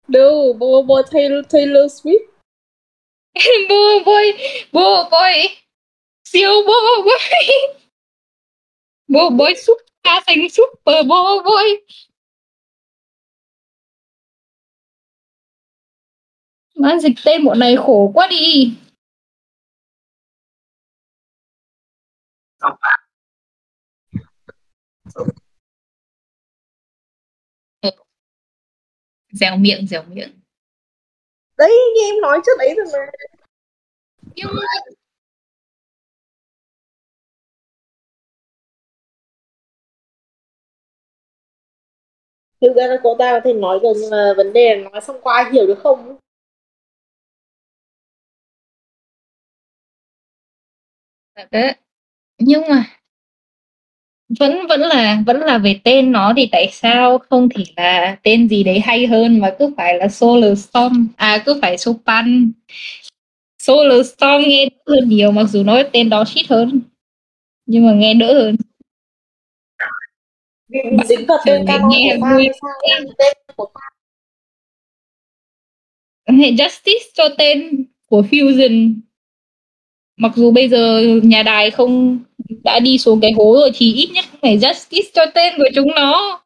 đâu 0.08 0.52
Bo 0.52 0.82
Bo 0.82 1.02
Taylor 1.12 1.46
Taylor 1.50 1.90
Swift. 1.92 2.30
Bo 3.68 4.04
Boy 4.04 4.32
Bo 4.72 5.08
Boy 5.10 5.48
siêu 6.24 6.50
Bo 6.66 7.02
Boy 7.04 7.18
Bo 9.08 9.30
Boy 9.30 9.54
super 9.54 10.22
thành 10.26 10.48
super 10.50 11.06
Bo 11.06 11.42
Boy 11.42 11.76
Má 16.74 16.98
dịch 17.02 17.14
tên 17.24 17.44
bộ 17.44 17.54
này 17.54 17.76
khổ 17.76 18.10
quá 18.14 18.26
đi 18.30 18.76
dẻo 29.32 29.56
miệng 29.56 29.86
dẻo 29.86 30.02
miệng. 30.02 30.30
Đấy 31.58 31.72
như 31.94 32.02
em 32.02 32.20
nói 32.22 32.40
trước 32.46 32.52
đấy 32.58 32.74
rồi 32.76 32.86
mà. 32.92 33.06
Nhưng 34.36 34.48
mà 34.54 34.62
thực 42.60 42.76
ra 42.76 42.86
là 42.86 42.96
cô 43.02 43.16
ta 43.18 43.32
có 43.32 43.40
thể 43.44 43.52
nói 43.52 43.78
nhưng 43.82 44.10
mà 44.10 44.34
vấn 44.36 44.52
đề 44.52 44.76
là 44.76 44.90
nói 44.90 45.00
xong 45.00 45.20
qua 45.22 45.34
ai 45.42 45.52
hiểu 45.52 45.66
được 45.66 45.78
không? 45.82 46.16
Thật 51.36 51.48
đấy. 51.50 51.74
Nhưng 52.38 52.62
mà 52.70 52.84
vẫn 54.38 54.66
vẫn 54.68 54.80
là 54.80 55.22
vẫn 55.26 55.40
là 55.40 55.58
về 55.58 55.80
tên 55.84 56.12
nó 56.12 56.32
thì 56.36 56.48
tại 56.52 56.70
sao? 56.72 57.18
Không 57.18 57.48
thì 57.54 57.64
là 57.76 58.16
tên 58.22 58.48
gì 58.48 58.62
đấy 58.62 58.80
hay 58.80 59.06
hơn 59.06 59.38
mà 59.38 59.54
cứ 59.58 59.74
phải 59.76 59.98
là 59.98 60.08
Solar 60.08 60.68
Storm. 60.68 61.08
À 61.16 61.42
cứ 61.46 61.58
phải 61.62 61.78
Sopan 61.78 62.52
Solar 63.58 64.06
Storm 64.06 64.42
nghe 64.46 64.66
đỡ 64.66 64.94
hơn 64.94 65.08
nhiều 65.08 65.30
mặc 65.30 65.44
dù 65.44 65.62
nói 65.62 65.84
tên 65.92 66.10
đó 66.10 66.24
shit 66.24 66.46
hơn 66.50 66.80
nhưng 67.66 67.86
mà 67.86 67.92
nghe 67.92 68.14
đỡ 68.14 68.34
hơn. 68.34 68.56
Mình 70.68 70.98
dính 71.08 71.26
vào 71.26 71.38
tên 71.46 71.66
nghe 71.88 72.16
ta 72.20 72.28
vui. 72.30 72.48
Hệ 76.28 76.50
Justice 76.50 77.10
cho 77.14 77.28
tên 77.38 77.84
của 78.06 78.22
Fusion 78.30 78.94
mặc 80.20 80.32
dù 80.36 80.50
bây 80.52 80.68
giờ 80.68 81.02
nhà 81.22 81.42
đài 81.42 81.70
không 81.70 82.18
đã 82.64 82.78
đi 82.80 82.98
xuống 82.98 83.20
cái 83.20 83.32
hố 83.36 83.54
rồi 83.60 83.70
thì 83.74 83.94
ít 83.94 84.10
nhất 84.14 84.24
cũng 84.32 84.40
phải 84.42 84.58
Justice 84.58 85.10
cho 85.14 85.22
tên 85.34 85.54
của 85.56 85.68
chúng 85.74 85.94
nó. 85.94 86.42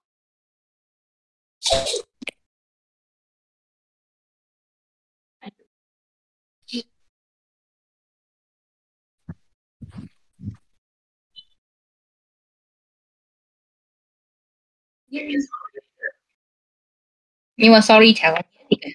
Nhưng 17.57 17.73
mà 17.73 17.81
sorry, 17.81 18.15
chả 18.17 18.31
có 18.31 18.43
nghĩa 18.53 18.65
gì 18.71 18.77
cả 18.81 18.89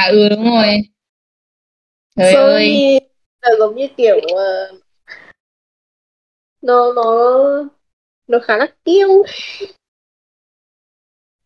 à 0.00 0.08
ừ 0.10 0.28
đúng 0.28 0.44
rồi. 0.44 0.66
Trời 2.16 2.32
Sơ 2.32 2.52
ơi. 2.52 3.00
là 3.42 3.50
giống 3.58 3.76
như 3.76 3.86
kiểu 3.96 4.16
ờ, 4.36 4.72
nó 6.62 6.92
nó 6.92 7.02
nó 8.26 8.38
khá 8.42 8.56
là 8.56 8.66
kiêu. 8.84 9.08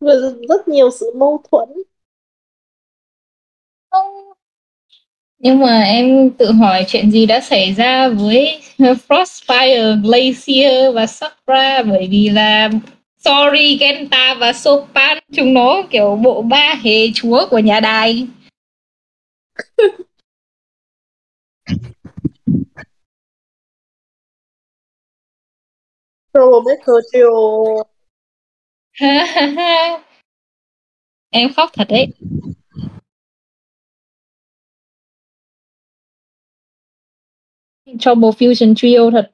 Và 0.00 0.14
rất- 0.14 0.36
rất 0.48 0.68
nhiều 0.68 0.90
sự 0.90 1.12
mâu 1.16 1.42
thuẫn. 1.50 1.68
Không. 3.90 4.32
Nhưng 5.38 5.58
mà 5.60 5.82
em 5.82 6.30
tự 6.30 6.52
hỏi 6.52 6.84
chuyện 6.88 7.10
gì 7.10 7.26
đã 7.26 7.40
xảy 7.40 7.72
ra 7.72 8.08
với 8.08 8.60
Frostfire, 8.78 10.02
Glacier 10.02 10.94
và 10.94 11.06
Sakura? 11.06 11.82
Bởi 11.82 12.08
vì 12.10 12.28
là 12.28 12.70
Sorry, 13.24 13.76
Genta 13.80 14.34
và 14.34 14.52
Sopan 14.52 15.18
chúng 15.32 15.54
nó 15.54 15.82
kiểu 15.90 16.16
bộ 16.22 16.42
ba 16.42 16.74
hề 16.84 17.10
chúa 17.14 17.46
của 17.50 17.58
nhà 17.58 17.80
đài 17.80 18.26
Troublemaker 26.32 27.02
Trio 27.12 27.84
em 31.30 31.52
khóc 31.52 31.70
thật 31.72 31.86
đấy. 31.88 32.06
Trouble 37.98 38.30
Fusion 38.30 38.74
Trio 38.74 39.10
thật. 39.10 39.30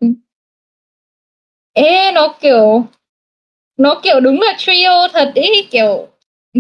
Ê, 1.72 2.12
nó 2.12 2.34
kiểu 2.40 2.86
nó 3.76 4.00
kiểu 4.02 4.20
đúng 4.20 4.40
là 4.40 4.54
trio 4.58 5.08
thật 5.12 5.32
ý, 5.34 5.66
kiểu 5.70 6.08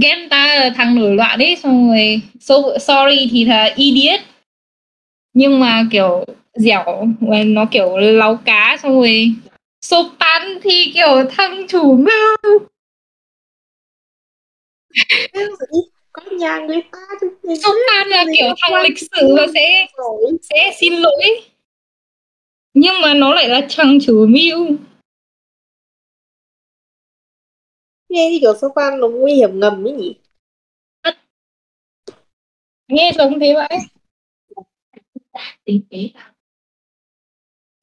Genta 0.00 0.58
là 0.58 0.70
thằng 0.76 0.94
nổi 0.94 1.14
loạn 1.14 1.38
ấy 1.38 1.56
xong 1.56 1.88
rồi 1.88 2.20
so, 2.40 2.54
sorry 2.80 3.28
thì 3.32 3.44
là 3.44 3.72
idiot. 3.76 4.20
Nhưng 5.34 5.60
mà 5.60 5.84
kiểu 5.90 6.24
dẻo 6.54 7.06
nó 7.46 7.64
kiểu 7.70 7.96
láu 7.96 8.38
cá 8.44 8.76
xong 8.82 8.92
rồi 8.92 9.32
Sopan 9.82 10.58
thì 10.62 10.92
kiểu 10.94 11.24
thằng 11.30 11.66
chủ 11.68 11.96
mưu. 11.96 12.58
Có 16.12 16.22
nhà 16.30 16.58
người 16.58 16.82
ta 16.92 16.98
Sopan 17.42 18.08
là 18.08 18.24
kiểu 18.38 18.48
thằng 18.60 18.82
lịch 18.82 18.98
sử 18.98 19.36
và 19.36 19.46
sẽ 19.54 19.86
sẽ 20.42 20.72
xin 20.80 20.92
lỗi. 20.92 21.40
Nhưng 22.74 23.00
mà 23.00 23.14
nó 23.14 23.34
lại 23.34 23.48
là 23.48 23.66
thằng 23.76 23.98
chủ 24.06 24.26
mưu 24.28 24.76
nghe 28.08 28.30
như 28.30 28.38
kiểu 28.40 28.54
Sopan 28.60 29.00
nó 29.00 29.08
nguy 29.08 29.34
hiểm 29.34 29.60
ngầm 29.60 29.86
ấy 29.86 29.92
nhỉ? 29.92 30.18
Nghe 32.88 33.12
giống 33.18 33.40
thế 33.40 33.54
vậy. 33.54 33.78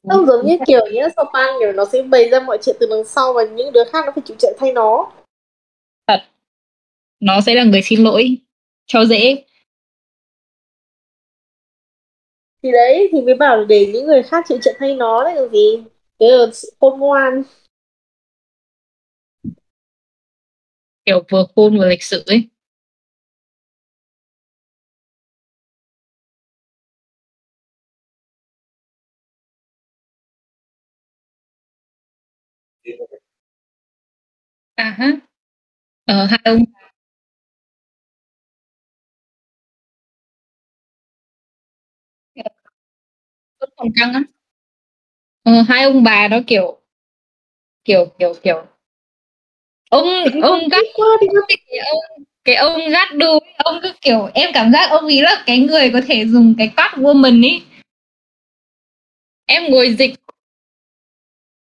Không 0.10 0.26
giống 0.26 0.46
như 0.46 0.58
kiểu 0.68 0.86
nhá 0.94 1.08
Sopan 1.16 1.48
kiểu 1.60 1.72
nó 1.72 1.86
sẽ 1.86 2.04
bày 2.04 2.30
ra 2.30 2.40
mọi 2.40 2.58
chuyện 2.62 2.76
từ 2.80 2.88
đằng 2.90 3.06
sau 3.06 3.34
và 3.34 3.44
những 3.44 3.74
đứa 3.74 3.84
khác 3.84 4.06
nó 4.06 4.12
phải 4.16 4.24
chịu 4.26 4.38
chạy 4.40 4.54
thay 4.58 4.74
nó. 4.74 5.12
Nó 7.20 7.42
sẽ 7.42 7.54
là 7.54 7.64
người 7.64 7.82
xin 7.82 8.04
lỗi. 8.04 8.38
Cho 8.86 9.06
dễ. 9.06 9.46
Thì 12.64 12.72
đấy 12.72 13.10
thì 13.12 13.22
mới 13.22 13.36
bảo 13.36 13.66
để 13.66 13.92
những 13.94 14.06
người 14.06 14.24
khác 14.24 14.46
chịu 14.48 14.58
trận 14.62 14.76
thay 14.80 14.96
nó 14.96 15.24
đấy 15.24 15.36
là 15.36 15.48
gì. 15.48 15.84
Thế 16.20 16.28
là 16.28 16.46
khôn 16.80 17.00
ngoan 17.00 17.44
kiểu 21.06 21.24
vừa 21.32 21.46
khôn 21.56 21.78
vừa 21.80 21.88
lịch 21.90 22.04
sự 22.04 22.24
ấy. 22.28 22.50
À 34.78 34.90
ha 34.98 35.08
ờ 36.06 36.26
hai 36.26 36.40
ông. 36.46 36.60
Vẫn 43.60 43.70
còn 43.78 43.88
căng 43.96 44.14
á 44.14 44.22
ờ 45.44 45.62
hai 45.68 45.84
ông 45.84 46.04
bà 46.04 46.28
đó 46.28 46.40
kiểu 46.48 46.80
kiểu 47.86 48.06
kiểu 48.20 48.34
kiểu 48.44 48.66
ông 49.94 50.42
ông 50.42 50.60
đi 50.70 50.78
qua 50.94 51.08
đi 51.22 51.28
qua 51.32 51.42
ông 51.92 52.24
cái 52.44 52.56
ông 52.56 52.80
Gaddu 52.90 53.28
ấy, 53.28 53.54
ông 53.58 53.80
cứ 53.84 53.92
kiểu 54.02 54.30
em 54.34 54.50
cảm 54.54 54.72
giác 54.72 54.90
ông 54.90 55.08
ý 55.08 55.22
là 55.22 55.44
cái 55.46 55.60
người 55.60 55.90
có 55.94 56.02
thể 56.08 56.26
dùng 56.26 56.56
cái 56.58 56.68
code 56.68 57.04
woman 57.04 57.44
ấy 57.46 57.62
em 59.46 59.64
ngồi 59.72 59.96
dịch 60.00 60.14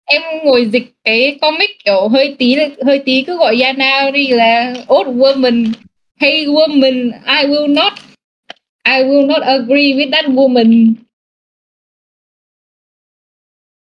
em 0.06 0.22
ngồi 0.44 0.70
dịch 0.74 0.94
cái 1.04 1.38
comic 1.42 1.70
kiểu 1.86 2.08
hơi 2.08 2.36
tí 2.40 2.56
hơi 2.86 3.00
tí 3.06 3.24
cứ 3.28 3.38
gọi 3.38 3.62
Yana 3.62 4.12
đi 4.14 4.28
là 4.28 4.74
old 4.94 5.10
woman 5.10 5.72
hey 6.20 6.46
woman 6.46 7.12
I 7.12 7.48
will 7.48 7.74
not 7.74 7.94
I 8.84 9.04
will 9.04 9.26
not 9.28 9.42
agree 9.42 9.94
with 9.94 10.12
that 10.12 10.26
woman. 10.26 10.94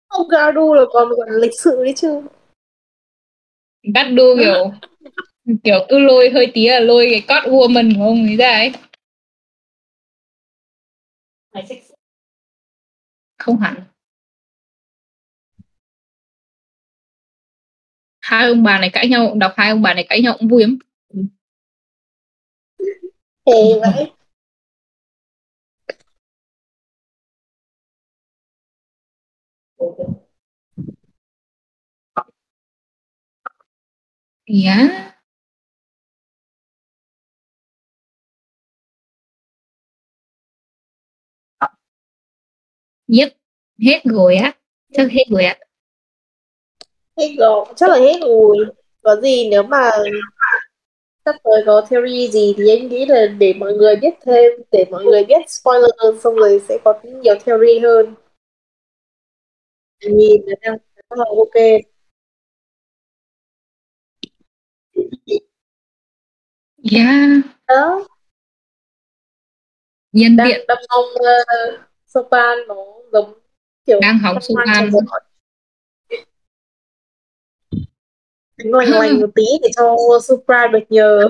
Ông 0.08 0.28
Garu 0.28 0.74
là 0.74 0.82
còn 0.92 1.08
còn 1.16 1.28
lịch 1.40 1.60
sự 1.60 1.84
đấy 1.84 1.92
chứ 1.96 2.22
bắt 3.94 4.04
đu 4.14 4.36
kiểu 4.38 4.72
kiểu 5.64 5.86
cứ 5.88 5.98
lôi, 5.98 6.30
hơi 6.30 6.50
tí 6.54 6.68
là 6.68 6.80
lôi 6.80 7.08
cái 7.10 7.20
code 7.20 7.56
woman 7.56 7.96
của 7.96 8.04
ông 8.04 8.26
ấy 8.26 8.36
ra 8.36 8.50
ấy. 8.50 8.72
Không 13.38 13.58
hẳn. 13.58 13.74
Hai 18.20 18.48
ông 18.48 18.62
bà 18.62 18.78
này 18.78 18.90
cãi 18.90 19.08
nhau, 19.08 19.34
đọc 19.36 19.52
hai 19.56 19.70
ông 19.70 19.82
bà 19.82 19.94
này 19.94 20.06
cãi 20.08 20.22
nhau 20.22 20.36
cũng 20.38 20.48
vui 20.48 20.62
lắm. 20.62 20.78
Thì 23.46 23.52
vậy. 23.80 24.10
Dạ. 34.48 34.76
yeah 34.76 35.08
Yep, 43.08 43.32
hết 43.86 44.00
rồi 44.04 44.36
á. 44.36 44.52
Chắc 44.92 45.08
hết 45.10 45.24
rồi 45.30 45.44
á. 45.44 45.56
hết 47.16 47.34
rồi. 47.38 47.64
Chắc 47.76 47.90
là 47.90 47.96
hết 47.96 48.20
rồi. 48.20 48.56
Có 49.02 49.16
gì 49.22 49.48
nếu 49.50 49.62
mà 49.62 49.90
sắp 51.24 51.34
tới 51.44 51.62
có 51.66 51.86
theory 51.90 52.28
gì 52.28 52.54
thì 52.58 52.68
em 52.70 52.88
nghĩ 52.88 53.06
là 53.06 53.26
để 53.38 53.52
mọi 53.52 53.72
người 53.72 53.96
biết 53.96 54.14
thêm 54.22 54.52
để 54.72 54.84
mọi 54.90 55.04
người 55.04 55.24
biết 55.24 55.50
spoiler 55.50 55.90
xong 56.22 56.34
rồi 56.34 56.60
sẽ 56.68 56.78
có 56.84 56.94
nhiều 57.22 57.34
theory 57.44 57.78
hơn. 57.78 58.14
Nhìn 60.10 60.42
là 60.46 60.54
đang 60.62 60.76
rất 60.96 61.18
là 61.18 61.24
ok. 61.36 61.87
Yeah, 66.82 67.30
đó. 67.68 68.06
Nhân 70.12 70.36
đang 70.36 70.48
tiện. 70.48 70.64
đâm 70.68 70.78
mong 70.88 71.04
uh, 71.04 71.80
Sopan 72.06 72.58
nó 72.68 72.74
giống 73.12 73.34
kiểu 73.86 74.00
đang 74.00 74.18
hóng 74.18 74.38
trong 74.40 74.56
giỏi 74.66 75.20
đánh 78.58 78.72
lành 78.72 78.90
lành 78.90 79.20
một 79.20 79.30
tí 79.34 79.42
để 79.62 79.68
cho 79.76 79.96
Supra 80.22 80.66
được 80.66 80.78
nhờ 80.88 81.28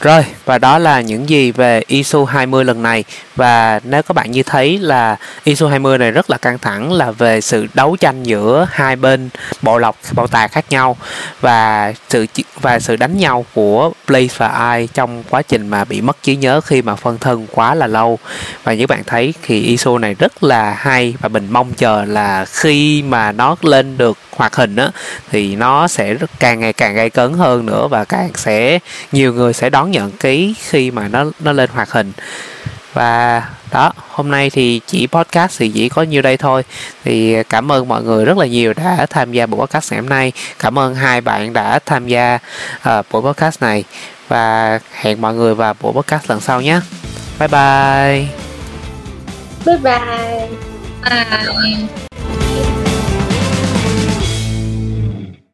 rồi, 0.00 0.24
và 0.44 0.58
đó 0.58 0.78
là 0.78 1.00
những 1.00 1.28
gì 1.28 1.52
về 1.52 1.82
ISO 1.86 2.24
20 2.24 2.64
lần 2.64 2.82
này. 2.82 3.04
Và 3.36 3.80
nếu 3.84 4.02
các 4.02 4.14
bạn 4.14 4.30
như 4.30 4.42
thấy 4.42 4.78
là 4.78 5.16
ISO 5.44 5.68
20 5.68 5.98
này 5.98 6.10
rất 6.10 6.30
là 6.30 6.36
căng 6.36 6.58
thẳng 6.58 6.92
là 6.92 7.10
về 7.10 7.40
sự 7.40 7.66
đấu 7.74 7.96
tranh 7.96 8.22
giữa 8.22 8.66
hai 8.70 8.96
bên 8.96 9.30
bộ 9.62 9.78
lọc 9.78 9.96
bảo 10.12 10.26
tàng 10.26 10.48
khác 10.48 10.64
nhau 10.70 10.96
và 11.40 11.92
sự 12.08 12.26
và 12.60 12.78
sự 12.78 12.96
đánh 12.96 13.18
nhau 13.18 13.44
của 13.54 13.92
Blaze 14.06 14.28
và 14.36 14.48
Ai 14.48 14.88
trong 14.94 15.22
quá 15.30 15.42
trình 15.42 15.68
mà 15.68 15.84
bị 15.84 16.00
mất 16.00 16.22
trí 16.22 16.36
nhớ 16.36 16.60
khi 16.60 16.82
mà 16.82 16.94
phân 16.94 17.18
thân 17.18 17.46
quá 17.52 17.74
là 17.74 17.86
lâu. 17.86 18.18
Và 18.64 18.74
như 18.74 18.86
bạn 18.86 19.02
thấy 19.06 19.34
thì 19.42 19.62
ISO 19.62 19.98
này 19.98 20.14
rất 20.14 20.42
là 20.42 20.74
hay 20.78 21.14
và 21.20 21.28
mình 21.28 21.46
mong 21.50 21.72
chờ 21.72 22.04
là 22.04 22.44
khi 22.44 23.02
mà 23.02 23.32
nó 23.32 23.56
lên 23.62 23.96
được 23.98 24.18
hoạt 24.38 24.56
hình 24.56 24.76
á 24.76 24.90
thì 25.30 25.56
nó 25.56 25.88
sẽ 25.88 26.14
rất 26.14 26.30
càng 26.38 26.60
ngày 26.60 26.72
càng 26.72 26.94
gây 26.94 27.10
cấn 27.10 27.32
hơn 27.32 27.66
nữa 27.66 27.88
và 27.88 28.04
càng 28.04 28.30
sẽ 28.34 28.78
nhiều 29.12 29.32
người 29.34 29.52
sẽ 29.52 29.70
đón 29.70 29.90
nhận 29.90 30.10
cái 30.10 30.54
khi 30.68 30.90
mà 30.90 31.08
nó 31.08 31.24
nó 31.40 31.52
lên 31.52 31.70
hoạt 31.70 31.90
hình. 31.90 32.12
Và 32.94 33.42
đó 33.72 33.92
hôm 34.08 34.30
nay 34.30 34.50
thì 34.50 34.80
chỉ 34.86 35.06
podcast 35.06 35.58
thì 35.58 35.68
chỉ 35.68 35.88
có 35.88 36.02
nhiêu 36.02 36.22
đây 36.22 36.36
thôi. 36.36 36.62
Thì 37.04 37.42
cảm 37.42 37.72
ơn 37.72 37.88
mọi 37.88 38.02
người 38.02 38.24
rất 38.24 38.38
là 38.38 38.46
nhiều 38.46 38.74
đã 38.74 39.06
tham 39.10 39.32
gia 39.32 39.46
buổi 39.46 39.66
podcast 39.66 39.92
ngày 39.92 40.00
hôm 40.00 40.08
nay. 40.08 40.32
Cảm 40.58 40.78
ơn 40.78 40.94
hai 40.94 41.20
bạn 41.20 41.52
đã 41.52 41.78
tham 41.86 42.06
gia 42.06 42.38
uh, 42.88 43.06
buổi 43.10 43.22
podcast 43.22 43.62
này. 43.62 43.84
Và 44.28 44.78
hẹn 44.92 45.20
mọi 45.20 45.34
người 45.34 45.54
vào 45.54 45.74
buổi 45.80 45.92
podcast 45.92 46.30
lần 46.30 46.40
sau 46.40 46.60
nhé. 46.60 46.80
Bye 47.38 47.48
bye. 47.48 48.26
Bye 49.66 49.78
bye. 49.82 50.48
Bye. 51.04 52.17